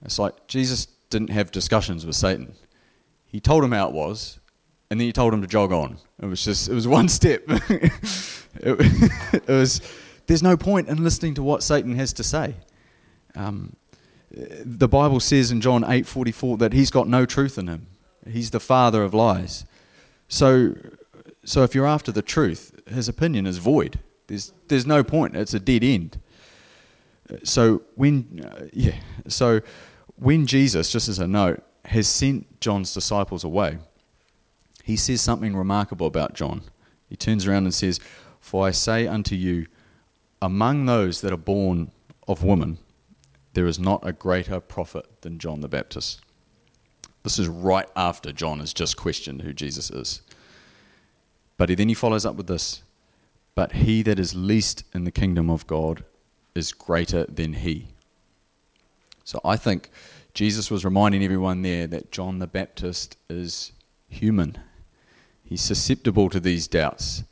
It's 0.05 0.19
like 0.19 0.47
Jesus 0.47 0.87
didn't 1.11 1.31
have 1.31 1.51
discussions 1.51 2.05
with 2.05 2.17
Satan. 2.17 2.55
He 3.25 3.41
told 3.41 3.65
him 3.65 3.73
how 3.73 3.89
it 3.89 3.95
was, 3.95 4.39
and 4.91 5.01
then 5.01 5.07
he 5.07 5.13
told 5.13 5.35
him 5.35 5.41
to 5.41 5.47
jog 5.47 5.73
on. 5.73 5.99
It 6.21 6.27
was 6.27 6.45
just, 6.45 6.69
it 6.69 6.75
was 6.75 6.87
one 6.87 7.09
step. 7.09 7.43
it, 7.49 7.93
it, 9.33 9.49
was, 9.49 9.81
there's 10.27 10.43
no 10.43 10.57
point 10.57 10.89
in 10.89 11.03
listening 11.03 11.35
to 11.35 11.43
what 11.43 11.63
Satan 11.63 11.97
has 11.97 12.13
to 12.15 12.25
say. 12.25 12.55
Um, 13.35 13.75
the 14.35 14.89
Bible 14.89 15.21
says 15.21 15.51
in 15.51 15.61
John 15.61 15.83
8:44 15.83 16.59
that 16.59 16.73
he's 16.73 16.91
got 16.91 17.09
no 17.09 17.25
truth 17.25 17.59
in 17.59 17.69
him. 17.69 17.87
He's 18.29 18.51
the 18.51 18.61
father 18.61 19.03
of 19.03 19.15
lies. 19.15 19.65
So, 20.29 20.75
so 21.45 21.63
if 21.63 21.75
you're 21.75 21.87
after 21.87 22.11
the 22.11 22.23
truth, 22.23 22.81
his 22.89 23.09
opinion 23.09 23.47
is 23.47 23.59
void. 23.59 24.01
There's, 24.27 24.53
there's 24.69 24.87
no 24.87 25.05
point. 25.05 25.37
It's 25.37 25.55
a 25.55 25.61
dead 25.61 25.85
end. 25.85 26.19
So 27.43 27.83
when, 27.95 28.45
uh, 28.45 28.67
yeah, 28.73 28.97
so 29.29 29.61
when 30.17 30.47
Jesus, 30.47 30.91
just 30.91 31.09
as 31.09 31.19
a 31.19 31.27
note, 31.27 31.63
has 31.87 32.09
sent 32.09 32.61
John's 32.61 32.95
disciples 32.95 33.45
away, 33.45 33.79
he 34.83 34.97
says 34.97 35.21
something 35.21 35.55
remarkable 35.55 36.07
about 36.07 36.35
John. 36.35 36.63
He 37.09 37.17
turns 37.17 37.47
around 37.47 37.65
and 37.65 37.75
says, 37.75 38.01
For 38.41 38.67
I 38.67 38.71
say 38.71 39.07
unto 39.07 39.35
you, 39.35 39.67
among 40.41 40.87
those 40.87 41.21
that 41.21 41.33
are 41.33 41.39
born 41.39 41.91
of 42.27 42.43
woman, 42.43 42.79
there 43.55 43.67
is 43.67 43.79
not 43.79 44.07
a 44.07 44.13
greater 44.13 44.61
prophet 44.61 45.07
than 45.23 45.39
John 45.39 45.61
the 45.61 45.69
Baptist. 45.69 46.21
This 47.23 47.39
is 47.39 47.49
right 47.49 47.89
after 47.97 48.33
John 48.33 48.61
has 48.61 48.75
just 48.75 48.97
questioned 48.97 49.43
who 49.43 49.53
Jesus 49.53 49.91
is. 49.91 50.21
But 51.57 51.75
then 51.77 51.89
he 51.89 51.95
follows 51.95 52.27
up 52.27 52.37
with 52.37 52.49
this 52.49 52.83
But 53.55 53.73
he 53.73 54.03
that 54.03 54.19
is 54.19 54.35
least 54.35 54.85
in 54.93 55.05
the 55.05 55.11
kingdom 55.11 55.49
of 55.49 55.67
God 55.67 56.05
is 56.55 56.73
greater 56.73 57.25
than 57.25 57.55
he. 57.55 57.89
So 59.25 59.41
I 59.45 59.57
think 59.57 59.91
Jesus 60.35 60.71
was 60.71 60.85
reminding 60.85 61.25
everyone 61.25 61.63
there 61.63 61.87
that 61.87 62.13
John 62.13 62.41
the 62.41 62.47
Baptist 62.47 63.17
is 63.31 63.73
human. 64.09 64.59
He's 65.45 65.63
susceptible 65.63 66.29
to 66.31 66.41
these 66.41 66.67
doubts. 66.67 67.25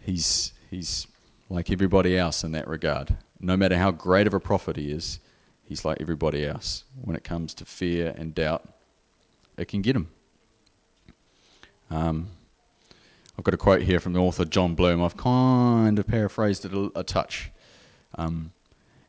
He's, 0.00 0.52
he's 0.70 1.06
like 1.48 1.70
everybody 1.70 2.16
else 2.16 2.44
in 2.44 2.52
that 2.52 2.68
regard. 2.68 3.16
No 3.40 3.56
matter 3.56 3.78
how 3.78 3.90
great 3.90 4.26
of 4.26 4.34
a 4.34 4.40
prophet 4.40 4.76
he 4.76 4.90
is, 4.90 5.20
he's 5.68 5.84
like 5.84 5.98
everybody 6.00 6.46
else 6.46 6.84
when 7.00 7.14
it 7.14 7.22
comes 7.22 7.54
to 7.54 7.64
fear 7.64 8.14
and 8.16 8.34
doubt 8.34 8.66
it 9.56 9.68
can 9.68 9.82
get 9.82 9.94
him. 9.94 10.08
Um, 11.90 12.28
I've 13.36 13.44
got 13.44 13.54
a 13.54 13.58
quote 13.58 13.82
here 13.82 14.00
from 14.00 14.14
the 14.14 14.20
author 14.20 14.44
Jon 14.44 14.74
Bloom. 14.74 15.02
I've 15.02 15.16
kind 15.16 15.98
of 15.98 16.06
paraphrased 16.06 16.64
it 16.64 16.72
a, 16.72 16.90
a 16.94 17.04
touch. 17.04 17.50
Um, 18.16 18.52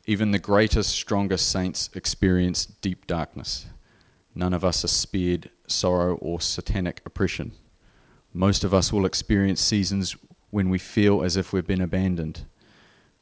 even 0.06 0.32
the 0.32 0.40
greatest, 0.40 0.90
strongest 0.90 1.50
saints 1.50 1.90
experience 1.94 2.66
deep 2.66 3.08
darkness. 3.08 3.68
None 4.36 4.54
of 4.54 4.66
us 4.66 4.84
are 4.84 4.90
spared 4.90 5.50
sorrow 5.68 6.16
or 6.16 6.42
satanic 6.42 7.02
oppression. 7.06 7.54
Most 8.34 8.64
of 8.64 8.74
us 8.74 8.92
will 8.94 9.06
experience 9.06 9.62
seasons 9.62 10.16
when 10.50 10.70
we 10.70 10.78
feel 10.78 11.24
as 11.24 11.38
if 11.38 11.54
we've 11.54 11.68
been 11.68 11.82
abandoned. 11.82 12.46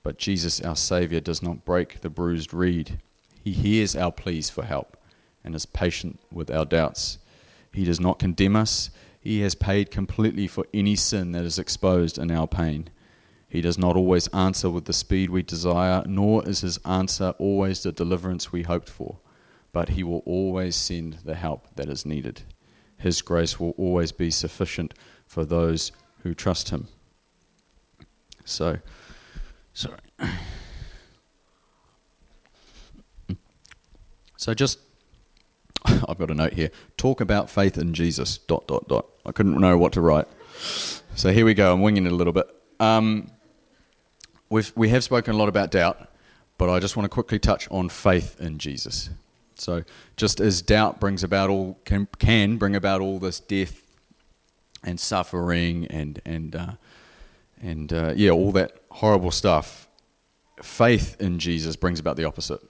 But 0.04 0.18
Jesus, 0.18 0.62
our 0.62 0.76
Saviour, 0.76 1.20
does 1.20 1.42
not 1.42 1.66
break 1.66 2.02
the 2.02 2.10
bruised 2.10 2.54
reed. 2.54 3.00
He 3.48 3.54
hears 3.54 3.96
our 3.96 4.12
pleas 4.12 4.50
for 4.50 4.66
help 4.66 4.98
and 5.42 5.56
is 5.56 5.66
patient 5.66 6.20
with 6.30 6.52
our 6.52 6.66
doubts. 6.66 7.18
He 7.72 7.86
does 7.86 7.98
not 7.98 8.20
condemn 8.20 8.58
us. 8.58 8.90
He 9.22 9.40
has 9.40 9.56
paid 9.56 9.90
completely 9.90 10.48
for 10.48 10.66
any 10.74 10.98
sin 10.98 11.32
that 11.32 11.46
is 11.46 11.58
exposed 11.58 12.18
in 12.18 12.30
our 12.30 12.46
pain. 12.46 12.90
He 13.48 13.62
does 13.62 13.78
not 13.78 13.96
always 13.96 14.28
answer 14.34 14.70
with 14.70 14.84
the 14.84 14.92
speed 14.92 15.30
we 15.30 15.44
desire, 15.44 16.04
nor 16.06 16.46
is 16.46 16.60
his 16.60 16.78
answer 16.80 17.36
always 17.40 17.84
the 17.84 17.94
deliverance 17.94 18.52
we 18.52 18.64
hoped 18.64 18.90
for, 18.90 19.20
but 19.72 19.92
he 19.92 20.04
will 20.04 20.24
always 20.26 20.76
send 20.76 21.20
the 21.24 21.36
help 21.36 21.74
that 21.78 21.88
is 21.88 22.06
needed. 22.06 22.42
His 22.98 23.22
grace 23.22 23.62
will 23.62 23.74
always 23.78 24.12
be 24.12 24.30
sufficient 24.30 24.94
for 25.26 25.46
those 25.46 25.94
who 26.24 26.34
trust 26.34 26.68
him. 26.68 26.90
So, 28.44 28.80
sorry. 29.72 30.00
So 34.38 34.54
just 34.54 34.80
I've 35.86 36.18
got 36.18 36.32
a 36.32 36.36
note 36.36 36.54
here. 36.54 36.72
Talk 36.96 37.22
about 37.22 37.50
faith 37.50 37.78
in 37.78 37.94
Jesus. 37.94 38.38
Dot 38.38 38.68
dot 38.68 38.88
dot. 38.88 39.06
I 39.26 39.32
couldn't 39.32 39.60
know 39.60 39.78
what 39.78 39.94
to 39.94 40.02
write, 40.02 40.28
so 41.16 41.32
here 41.32 41.46
we 41.46 41.54
go. 41.54 41.74
I'm 41.74 41.82
winging 41.82 42.06
it 42.06 42.12
a 42.12 42.16
little 42.16 42.34
bit. 42.34 42.48
Um, 42.80 43.32
we've 44.50 44.72
we 44.76 44.90
have 44.90 45.04
spoken 45.04 45.36
a 45.36 45.38
lot 45.38 45.50
about 45.50 45.72
doubt, 45.72 46.08
but 46.58 46.70
I 46.70 46.80
just 46.80 46.96
want 46.96 47.06
to 47.06 47.10
quickly 47.10 47.40
touch 47.40 47.70
on 47.70 47.90
faith 47.90 48.40
in 48.40 48.58
Jesus. 48.58 49.10
So 49.56 49.84
just 50.16 50.40
as 50.40 50.62
doubt 50.62 51.00
brings 51.00 51.24
about 51.24 51.50
all 51.50 51.80
can 51.84 52.08
can 52.20 52.58
bring 52.58 52.76
about 52.76 53.02
all 53.02 53.20
this 53.20 53.40
death 53.40 53.82
and 54.84 55.00
suffering 55.00 55.86
and 55.88 56.22
and 56.26 56.56
uh, 56.56 56.72
and 57.62 57.92
uh, 57.92 58.14
yeah, 58.16 58.32
all 58.32 58.52
that 58.54 58.72
horrible 58.92 59.32
stuff. 59.32 59.88
Faith 60.62 61.16
in 61.20 61.38
Jesus 61.38 61.76
brings 61.76 62.00
about 62.00 62.16
the 62.16 62.24
opposite. 62.24 62.62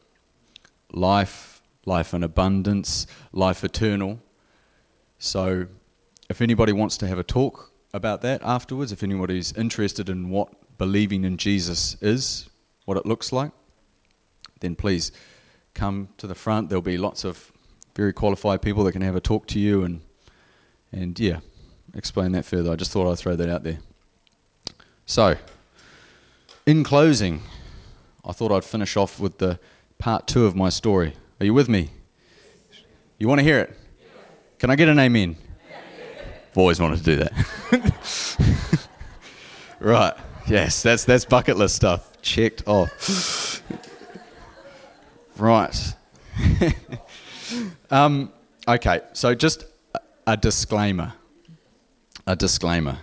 Life 0.91 1.56
life 1.87 2.13
in 2.13 2.23
abundance, 2.23 3.07
life 3.31 3.63
eternal. 3.63 4.19
So, 5.17 5.67
if 6.29 6.41
anybody 6.41 6.73
wants 6.73 6.97
to 6.97 7.07
have 7.07 7.17
a 7.17 7.23
talk 7.23 7.71
about 7.93 8.21
that 8.21 8.41
afterwards, 8.43 8.91
if 8.91 9.01
anybody's 9.01 9.53
interested 9.53 10.09
in 10.09 10.29
what 10.29 10.49
believing 10.77 11.23
in 11.23 11.37
Jesus 11.37 11.95
is, 12.01 12.49
what 12.85 12.97
it 12.97 13.05
looks 13.05 13.31
like, 13.31 13.51
then 14.59 14.75
please 14.75 15.11
come 15.73 16.09
to 16.17 16.27
the 16.27 16.35
front. 16.35 16.69
There'll 16.69 16.81
be 16.81 16.97
lots 16.97 17.23
of 17.23 17.51
very 17.95 18.13
qualified 18.13 18.61
people 18.61 18.83
that 18.83 18.91
can 18.91 19.01
have 19.01 19.15
a 19.15 19.21
talk 19.21 19.47
to 19.47 19.59
you 19.59 19.83
and 19.83 20.01
and 20.91 21.19
yeah, 21.19 21.39
explain 21.93 22.31
that 22.31 22.45
further. 22.45 22.71
I 22.71 22.75
just 22.75 22.91
thought 22.91 23.11
I'd 23.11 23.17
throw 23.17 23.35
that 23.35 23.49
out 23.49 23.63
there. 23.63 23.79
So, 25.05 25.35
in 26.65 26.83
closing, 26.83 27.41
I 28.25 28.31
thought 28.31 28.51
I'd 28.51 28.63
finish 28.63 28.95
off 28.95 29.19
with 29.19 29.37
the 29.37 29.59
part 29.97 30.27
two 30.27 30.45
of 30.45 30.55
my 30.55 30.69
story. 30.69 31.13
Are 31.39 31.45
you 31.45 31.53
with 31.53 31.69
me? 31.69 31.91
You 33.19 33.27
want 33.27 33.39
to 33.39 33.43
hear 33.43 33.59
it? 33.59 33.77
Can 34.57 34.71
I 34.71 34.75
get 34.75 34.89
an 34.89 34.97
amen? 34.97 35.37
I've 36.49 36.57
always 36.57 36.79
wanted 36.79 36.97
to 36.97 37.03
do 37.03 37.15
that. 37.17 38.87
right. 39.79 40.13
Yes, 40.47 40.81
that's 40.81 41.05
that's 41.05 41.25
bucket 41.25 41.57
list 41.57 41.75
stuff. 41.75 42.19
Checked 42.23 42.63
off. 42.65 43.61
right. 45.37 45.95
um, 47.91 48.31
okay, 48.67 49.01
so 49.13 49.35
just 49.35 49.65
a 50.25 50.35
disclaimer. 50.35 51.13
A 52.25 52.35
disclaimer. 52.35 52.97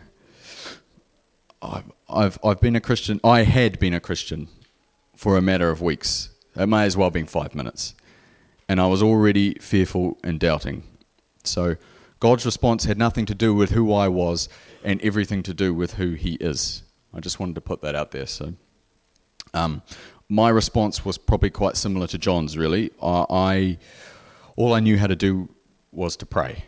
I've, 1.63 1.93
I've, 2.09 2.39
I've 2.45 2.61
been 2.61 2.75
a 2.75 2.81
Christian, 2.81 3.21
I 3.23 3.45
had 3.45 3.79
been 3.79 3.95
a 3.95 4.01
Christian 4.01 4.49
for 5.15 5.37
a 5.37 5.41
matter 5.41 5.71
of 5.71 5.81
weeks. 5.81 6.31
It 6.57 6.67
may 6.67 6.85
as 6.85 6.97
well 6.97 7.07
have 7.07 7.15
been 7.15 7.27
five 7.27 7.55
minutes 7.55 7.95
and 8.69 8.81
I 8.81 8.87
was 8.87 9.03
already 9.03 9.55
fearful 9.55 10.19
and 10.25 10.41
doubting. 10.41 10.85
So 11.45 11.77
God's 12.21 12.47
response 12.47 12.85
had 12.85 12.99
nothing 12.99 13.27
to 13.27 13.35
do 13.35 13.55
with 13.55 13.71
who 13.71 13.93
I 13.93 14.09
was 14.09 14.49
and 14.83 15.01
everything 15.03 15.43
to 15.45 15.55
do 15.55 15.75
with 15.75 15.95
who 15.95 16.13
He 16.13 16.35
is. 16.35 16.83
I 17.13 17.21
just 17.21 17.39
wanted 17.39 17.55
to 17.57 17.61
put 17.61 17.83
that 17.83 17.95
out 17.95 18.11
there. 18.11 18.27
So 18.27 18.55
um, 19.53 19.83
my 20.29 20.49
response 20.49 21.05
was 21.05 21.19
probably 21.19 21.51
quite 21.51 21.77
similar 21.77 22.07
to 22.09 22.19
John's. 22.19 22.57
Really, 22.57 22.91
I, 23.03 23.27
I 23.31 23.79
all 24.57 24.73
I 24.73 24.81
knew 24.81 24.99
how 24.99 25.07
to 25.07 25.17
do 25.17 25.49
was 25.93 26.17
to 26.17 26.27
pray, 26.27 26.65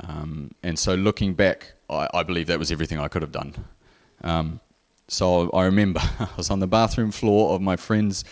um, 0.00 0.52
and 0.62 0.78
so 0.78 0.94
looking 0.94 1.34
back, 1.34 1.72
I, 1.88 2.08
I, 2.14 2.22
believe 2.22 2.46
that 2.46 2.58
was 2.58 2.72
everything 2.72 2.98
I 2.98 3.08
could 3.08 3.22
have 3.22 3.32
done. 3.32 3.54
Um, 4.22 4.60
so 5.08 5.50
I 5.50 5.64
remember 5.64 6.00
I 6.18 6.28
was 6.36 6.50
on 6.50 6.60
the 6.60 6.66
bathroom 6.66 7.10
floor 7.10 7.54
of 7.54 7.60
my 7.60 7.76
friend's 7.76 8.24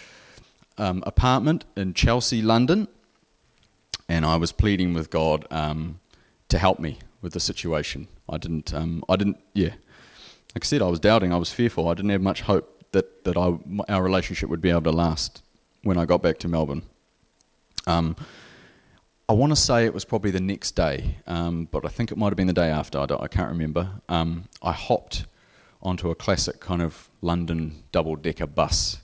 um, 0.78 1.02
apartment 1.06 1.64
in 1.76 1.92
Chelsea, 1.92 2.40
London 2.40 2.88
and 4.08 4.24
I 4.24 4.36
was 4.36 4.52
pleading 4.52 4.94
with 4.94 5.10
God 5.10 5.46
um, 5.50 6.00
to 6.48 6.58
help 6.58 6.78
me 6.78 6.98
with 7.20 7.32
the 7.32 7.40
situation. 7.40 8.08
I 8.28 8.38
didn't, 8.38 8.72
um, 8.72 9.04
I 9.08 9.16
didn't, 9.16 9.38
yeah. 9.54 9.74
Like 10.54 10.64
I 10.64 10.66
said, 10.66 10.82
I 10.82 10.86
was 10.86 11.00
doubting, 11.00 11.32
I 11.32 11.36
was 11.36 11.52
fearful. 11.52 11.88
I 11.88 11.94
didn't 11.94 12.10
have 12.10 12.22
much 12.22 12.42
hope 12.42 12.84
that, 12.92 13.24
that 13.24 13.36
I, 13.36 13.58
our 13.92 14.02
relationship 14.02 14.48
would 14.48 14.62
be 14.62 14.70
able 14.70 14.82
to 14.82 14.90
last 14.92 15.42
when 15.82 15.98
I 15.98 16.04
got 16.04 16.22
back 16.22 16.38
to 16.38 16.48
Melbourne. 16.48 16.82
Um, 17.86 18.16
I 19.28 19.34
want 19.34 19.52
to 19.52 19.56
say 19.56 19.84
it 19.84 19.92
was 19.92 20.06
probably 20.06 20.30
the 20.30 20.40
next 20.40 20.72
day, 20.72 21.16
um, 21.26 21.68
but 21.70 21.84
I 21.84 21.88
think 21.88 22.10
it 22.10 22.16
might 22.16 22.28
have 22.28 22.36
been 22.36 22.46
the 22.46 22.54
day 22.54 22.70
after. 22.70 22.98
I, 22.98 23.06
I 23.20 23.28
can't 23.28 23.50
remember. 23.50 23.90
Um, 24.08 24.44
I 24.62 24.72
hopped 24.72 25.26
onto 25.82 26.10
a 26.10 26.14
classic 26.14 26.60
kind 26.60 26.80
of 26.80 27.10
London 27.20 27.82
double 27.92 28.16
decker 28.16 28.46
bus, 28.46 29.02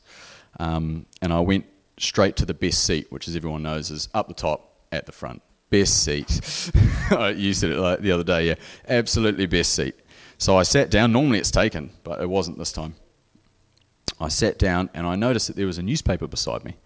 um, 0.59 1.05
and 1.21 1.33
I 1.33 1.41
went 1.41 1.67
straight 1.99 2.37
to 2.37 2.47
the 2.47 2.55
best 2.55 2.85
seat, 2.85 3.13
which, 3.13 3.29
as 3.29 3.37
everyone 3.37 3.63
knows, 3.63 3.91
is 3.91 4.09
up 4.15 4.29
the 4.29 4.35
top 4.35 4.74
at 4.95 5.07
the 5.07 5.13
front. 5.13 5.43
Best 5.71 6.05
seat. 6.05 6.71
I 7.11 7.31
used 7.31 7.65
it 7.65 7.77
like 7.77 8.01
the 8.01 8.13
other 8.13 8.25
day. 8.25 8.49
Yeah, 8.49 8.55
absolutely 8.89 9.47
best 9.47 9.75
seat. 9.75 9.95
So 10.39 10.57
I 10.57 10.63
sat 10.63 10.91
down. 10.91 11.13
Normally 11.13 11.39
it's 11.39 11.51
taken, 11.51 11.91
but 12.03 12.21
it 12.21 12.29
wasn't 12.29 12.59
this 12.59 12.73
time. 12.73 12.95
I 14.21 14.29
sat 14.29 14.59
down 14.59 14.91
and 14.95 15.07
I 15.07 15.17
noticed 15.17 15.49
that 15.49 15.57
there 15.57 15.67
was 15.67 15.79
a 15.79 15.83
newspaper 15.83 16.27
beside 16.27 16.65
me. 16.65 16.77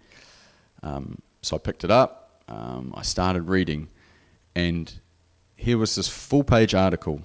Um, 0.81 1.19
so 1.41 1.55
I 1.55 1.59
picked 1.59 1.83
it 1.83 1.91
up 1.91 2.19
um, 2.49 2.93
I 2.97 3.03
started 3.03 3.43
reading, 3.43 3.89
and 4.55 4.91
here 5.55 5.77
was 5.77 5.95
this 5.95 6.07
full 6.07 6.43
page 6.43 6.73
article 6.73 7.21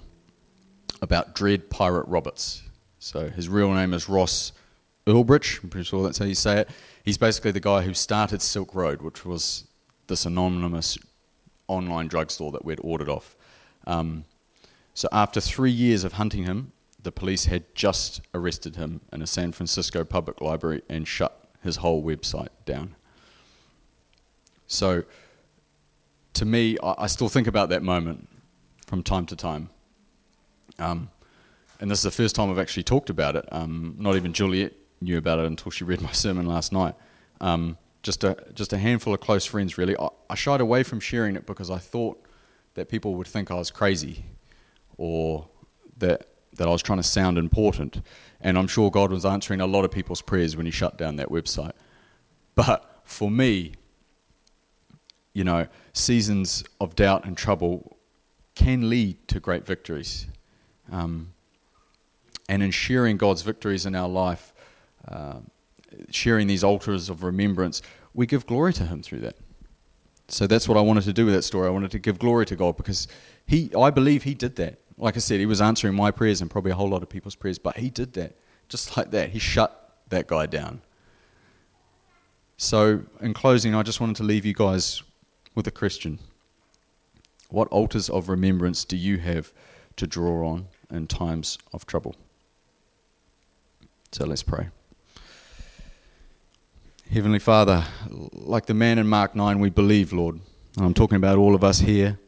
about 1.01 1.35
Dread 1.35 1.71
Pirate 1.71 2.07
Roberts. 2.07 2.63
So 2.99 3.31
his 3.31 3.49
real 3.49 3.73
name 3.73 3.95
is 3.95 4.09
Ross 4.09 4.53
Ulbricht, 5.07 5.63
I'm 5.63 5.71
pretty 5.71 5.85
sure 5.85 6.03
that's 6.03 6.19
how 6.19 6.25
you 6.25 6.35
say 6.35 6.61
it. 6.61 6.71
He's 7.03 7.19
basically 7.19 7.53
the 7.53 7.61
guy 7.61 7.83
who 7.83 7.95
started 7.95 8.41
Silk 8.43 8.75
Road, 8.75 9.03
which 9.03 9.25
was 9.25 9.65
this 10.07 10.27
anonymous 10.27 10.99
online 11.69 12.09
drugstore 12.09 12.53
that 12.53 12.65
we'd 12.65 12.81
ordered 12.83 13.09
off. 13.09 13.37
Um, 13.87 14.25
so 14.93 15.09
after 15.13 15.41
three 15.41 15.71
years 15.71 16.05
of 16.05 16.15
hunting 16.15 16.45
him, 16.45 16.73
the 17.03 17.13
police 17.13 17.47
had 17.47 17.75
just 17.75 18.23
arrested 18.33 18.77
him 18.77 19.01
in 19.13 19.23
a 19.23 19.27
San 19.27 19.53
Francisco 19.53 20.05
public 20.05 20.41
library 20.41 20.83
and 20.89 21.07
shut 21.07 21.49
his 21.63 21.77
whole 21.77 22.03
website 22.03 22.49
down. 22.65 22.95
So, 24.67 25.05
to 26.35 26.45
me, 26.45 26.77
I, 26.83 26.95
I 26.99 27.07
still 27.07 27.29
think 27.29 27.47
about 27.47 27.69
that 27.69 27.83
moment 27.83 28.29
from 28.87 29.03
time 29.03 29.27
to 29.27 29.37
time. 29.37 29.69
Um, 30.79 31.11
and 31.81 31.91
this 31.91 31.99
is 31.99 32.05
the 32.05 32.11
first 32.11 32.35
time 32.35 32.51
I've 32.51 32.59
actually 32.59 32.85
talked 32.85 33.11
about 33.11 33.37
it. 33.37 33.47
Um, 33.53 33.97
not 33.99 34.17
even 34.17 34.33
Juliet 34.33 34.73
knew 35.01 35.19
about 35.19 35.39
it 35.39 35.45
until 35.45 35.71
she 35.71 35.85
read 35.85 36.01
my 36.01 36.13
sermon 36.13 36.47
last 36.47 36.73
night. 36.73 36.95
Um, 37.41 37.77
just 38.05 38.23
a 38.23 38.37
just 38.55 38.73
a 38.73 38.79
handful 38.79 39.13
of 39.13 39.21
close 39.21 39.45
friends, 39.45 39.77
really. 39.77 39.97
I, 39.99 40.09
I, 40.31 40.35
shied 40.37 40.61
away 40.61 40.85
from 40.85 41.01
sharing 41.01 41.35
it 41.35 41.47
because 41.47 41.71
I 41.71 41.79
thought 41.79 42.23
that 42.75 42.89
people 42.89 43.15
would 43.15 43.27
think 43.27 43.51
I 43.51 43.55
was 43.55 43.73
crazy, 43.73 44.27
or 44.97 45.49
that 45.97 46.29
that 46.53 46.69
I 46.69 46.71
was 46.71 46.83
trying 46.83 46.99
to 46.99 47.03
sound 47.03 47.39
important. 47.39 48.03
And 48.41 48.59
I'm 48.59 48.69
sure 48.69 48.91
God 48.91 49.11
was 49.11 49.25
answering 49.25 49.61
a 49.61 49.67
lot 49.67 49.85
of 49.85 49.91
people's 49.91 50.23
prayers 50.23 50.57
when 50.57 50.67
He 50.67 50.73
shut 50.73 50.99
down 50.99 51.17
that 51.17 51.31
website. 51.31 51.73
But 52.55 53.01
for 53.05 53.31
me, 53.31 53.73
you 55.33 55.43
know, 55.43 55.67
seasons 55.95 56.63
of 56.81 56.95
doubt 56.95 57.25
and 57.25 57.37
trouble 57.37 57.97
can 58.55 58.89
lead 58.89 59.27
to 59.29 59.41
great 59.41 59.67
victories. 59.67 60.27
Um, 60.93 61.33
and 62.49 62.63
in 62.63 62.71
sharing 62.71 63.17
God's 63.17 63.41
victories 63.41 63.87
in 63.87 63.95
our 63.95 64.09
life, 64.09 64.53
uh, 65.09 65.39
sharing 66.11 66.47
these 66.47 66.65
altars 66.65 67.09
of 67.09 67.23
remembrance, 67.23 67.83
we 68.13 68.27
give 68.27 68.47
glory 68.47 68.73
to 68.75 68.85
Him 68.85 69.03
through 69.03 69.21
that. 69.21 69.37
So 70.29 70.47
that's 70.47 70.69
what 70.69 70.79
I 70.79 70.81
wanted 70.81 71.05
to 71.05 71.13
do 71.13 71.27
with 71.27 71.35
that 71.35 71.43
story. 71.43 71.67
I 71.67 71.71
wanted 71.71 71.91
to 71.91 71.99
give 71.99 72.19
glory 72.19 72.47
to 72.47 72.57
God 72.57 72.77
because 72.77 73.09
He, 73.47 73.71
I 73.75 73.91
believe 73.91 74.23
He 74.23 74.35
did 74.35 74.57
that. 74.57 74.79
Like 74.97 75.17
I 75.17 75.21
said, 75.21 75.41
He 75.41 75.47
was 75.47 75.61
answering 75.61 75.95
my 75.95 76.11
prayers 76.11 76.41
and 76.41 76.51
probably 76.51 76.73
a 76.73 76.75
whole 76.75 76.89
lot 76.89 77.03
of 77.03 77.09
people's 77.09 77.35
prayers, 77.35 77.59
but 77.59 77.77
He 77.77 77.91
did 77.91 78.15
that 78.15 78.37
just 78.69 78.97
like 78.97 79.11
that. 79.11 79.31
He 79.31 79.39
shut 79.39 79.99
that 80.09 80.27
guy 80.27 80.47
down. 80.47 80.81
So, 82.57 83.03
in 83.21 83.35
closing, 83.35 83.75
I 83.75 83.83
just 83.83 84.01
wanted 84.01 84.17
to 84.17 84.23
leave 84.23 84.47
you 84.47 84.55
guys 84.55 85.03
with 85.55 85.67
a 85.67 85.71
question. 85.71 86.19
What 87.51 87.69
altars 87.69 88.09
of 88.09 88.29
remembrance 88.29 88.85
do 88.85 88.97
you 88.97 89.19
have 89.19 89.53
to 89.97 90.07
draw 90.07 90.49
on 90.49 90.69
in 90.91 91.07
times 91.07 91.59
of 91.73 91.87
trouble? 91.87 92.15
So 94.13 94.25
let's 94.25 94.43
pray. 94.43 94.69
Heavenly 97.11 97.39
Father, 97.39 97.85
like 98.09 98.67
the 98.67 98.75
man 98.75 98.99
in 98.99 99.07
Mark 99.07 99.37
9, 99.37 99.61
we 99.61 99.71
believe, 99.71 100.13
Lord. 100.13 100.41
And 100.77 100.85
I'm 100.85 100.95
talking 100.95 101.17
about 101.17 101.39
all 101.39 101.55
of 101.55 101.63
us 101.63 101.81
here, 101.81 102.19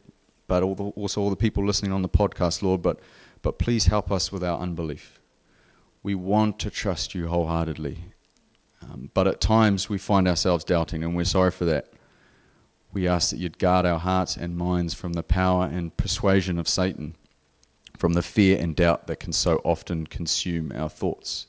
but 0.47 0.63
also 0.63 1.19
all 1.19 1.29
the 1.29 1.35
people 1.35 1.65
listening 1.65 1.91
on 1.91 2.03
the 2.03 2.09
podcast, 2.09 2.61
Lord. 2.61 2.81
But, 2.81 2.99
but 3.41 3.57
please 3.57 3.87
help 3.87 4.11
us 4.11 4.31
with 4.31 4.43
our 4.43 4.57
unbelief. 4.59 5.19
We 6.03 6.15
want 6.15 6.59
to 6.59 6.69
trust 6.69 7.15
you 7.15 7.27
wholeheartedly. 7.27 7.97
Um, 8.81 9.09
but 9.13 9.27
at 9.27 9.41
times 9.41 9.89
we 9.89 9.97
find 9.97 10.27
ourselves 10.27 10.63
doubting, 10.63 11.03
and 11.03 11.15
we're 11.15 11.25
sorry 11.25 11.51
for 11.51 11.65
that. 11.65 11.91
We 12.93 13.07
ask 13.07 13.31
that 13.31 13.39
you'd 13.39 13.59
guard 13.59 13.85
our 13.85 13.99
hearts 13.99 14.37
and 14.37 14.55
minds 14.55 14.93
from 14.93 15.13
the 15.13 15.23
power 15.23 15.65
and 15.65 15.97
persuasion 15.97 16.57
of 16.57 16.69
Satan, 16.69 17.15
from 17.97 18.13
the 18.13 18.21
fear 18.21 18.57
and 18.57 18.75
doubt 18.75 19.07
that 19.07 19.19
can 19.19 19.33
so 19.33 19.59
often 19.65 20.07
consume 20.07 20.71
our 20.73 20.87
thoughts. 20.87 21.47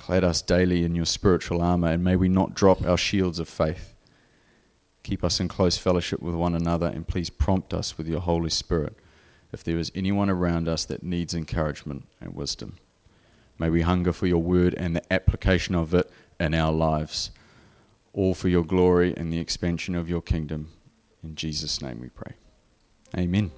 Clad 0.00 0.24
us 0.24 0.40
daily 0.40 0.82
in 0.82 0.94
your 0.94 1.04
spiritual 1.04 1.60
armour, 1.60 1.88
and 1.88 2.02
may 2.02 2.16
we 2.16 2.26
not 2.26 2.54
drop 2.54 2.82
our 2.86 2.96
shields 2.96 3.38
of 3.38 3.50
faith. 3.50 3.94
Keep 5.02 5.22
us 5.22 5.40
in 5.40 5.46
close 5.46 5.76
fellowship 5.76 6.22
with 6.22 6.34
one 6.34 6.54
another, 6.54 6.86
and 6.86 7.06
please 7.06 7.28
prompt 7.28 7.74
us 7.74 7.98
with 7.98 8.08
your 8.08 8.20
Holy 8.20 8.48
Spirit 8.48 8.96
if 9.52 9.62
there 9.62 9.76
is 9.76 9.92
anyone 9.94 10.30
around 10.30 10.68
us 10.68 10.86
that 10.86 11.02
needs 11.02 11.34
encouragement 11.34 12.06
and 12.18 12.34
wisdom. 12.34 12.78
May 13.58 13.68
we 13.68 13.82
hunger 13.82 14.14
for 14.14 14.26
your 14.26 14.42
word 14.42 14.74
and 14.78 14.96
the 14.96 15.12
application 15.12 15.74
of 15.74 15.92
it 15.92 16.10
in 16.40 16.54
our 16.54 16.72
lives 16.72 17.30
all 18.14 18.32
for 18.32 18.48
your 18.48 18.64
glory 18.64 19.12
and 19.18 19.30
the 19.30 19.38
expansion 19.38 19.94
of 19.94 20.08
your 20.08 20.22
kingdom. 20.22 20.68
In 21.22 21.34
Jesus' 21.34 21.82
name 21.82 22.00
we 22.00 22.08
pray. 22.08 22.32
Amen. 23.18 23.50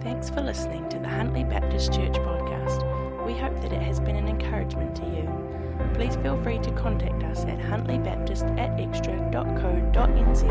Thanks 0.00 0.30
for 0.30 0.42
listening 0.42 0.88
to 0.90 0.98
the 1.00 1.08
Huntly 1.08 1.42
Baptist 1.42 1.92
Church 1.92 2.14
podcast. 2.14 2.37
We 3.28 3.36
hope 3.36 3.60
that 3.60 3.74
it 3.74 3.82
has 3.82 4.00
been 4.00 4.16
an 4.16 4.26
encouragement 4.26 4.96
to 4.96 5.02
you. 5.04 5.28
Please 5.92 6.16
feel 6.16 6.42
free 6.42 6.58
to 6.60 6.70
contact 6.70 7.22
us 7.24 7.44
at 7.44 7.58
huntlybaptist 7.58 8.58
at 8.58 8.80
extra.co.nz 8.80 10.44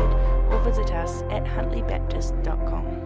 or 0.52 0.60
visit 0.62 0.92
us 0.92 1.22
at 1.22 1.44
huntlybaptist.com. 1.44 2.97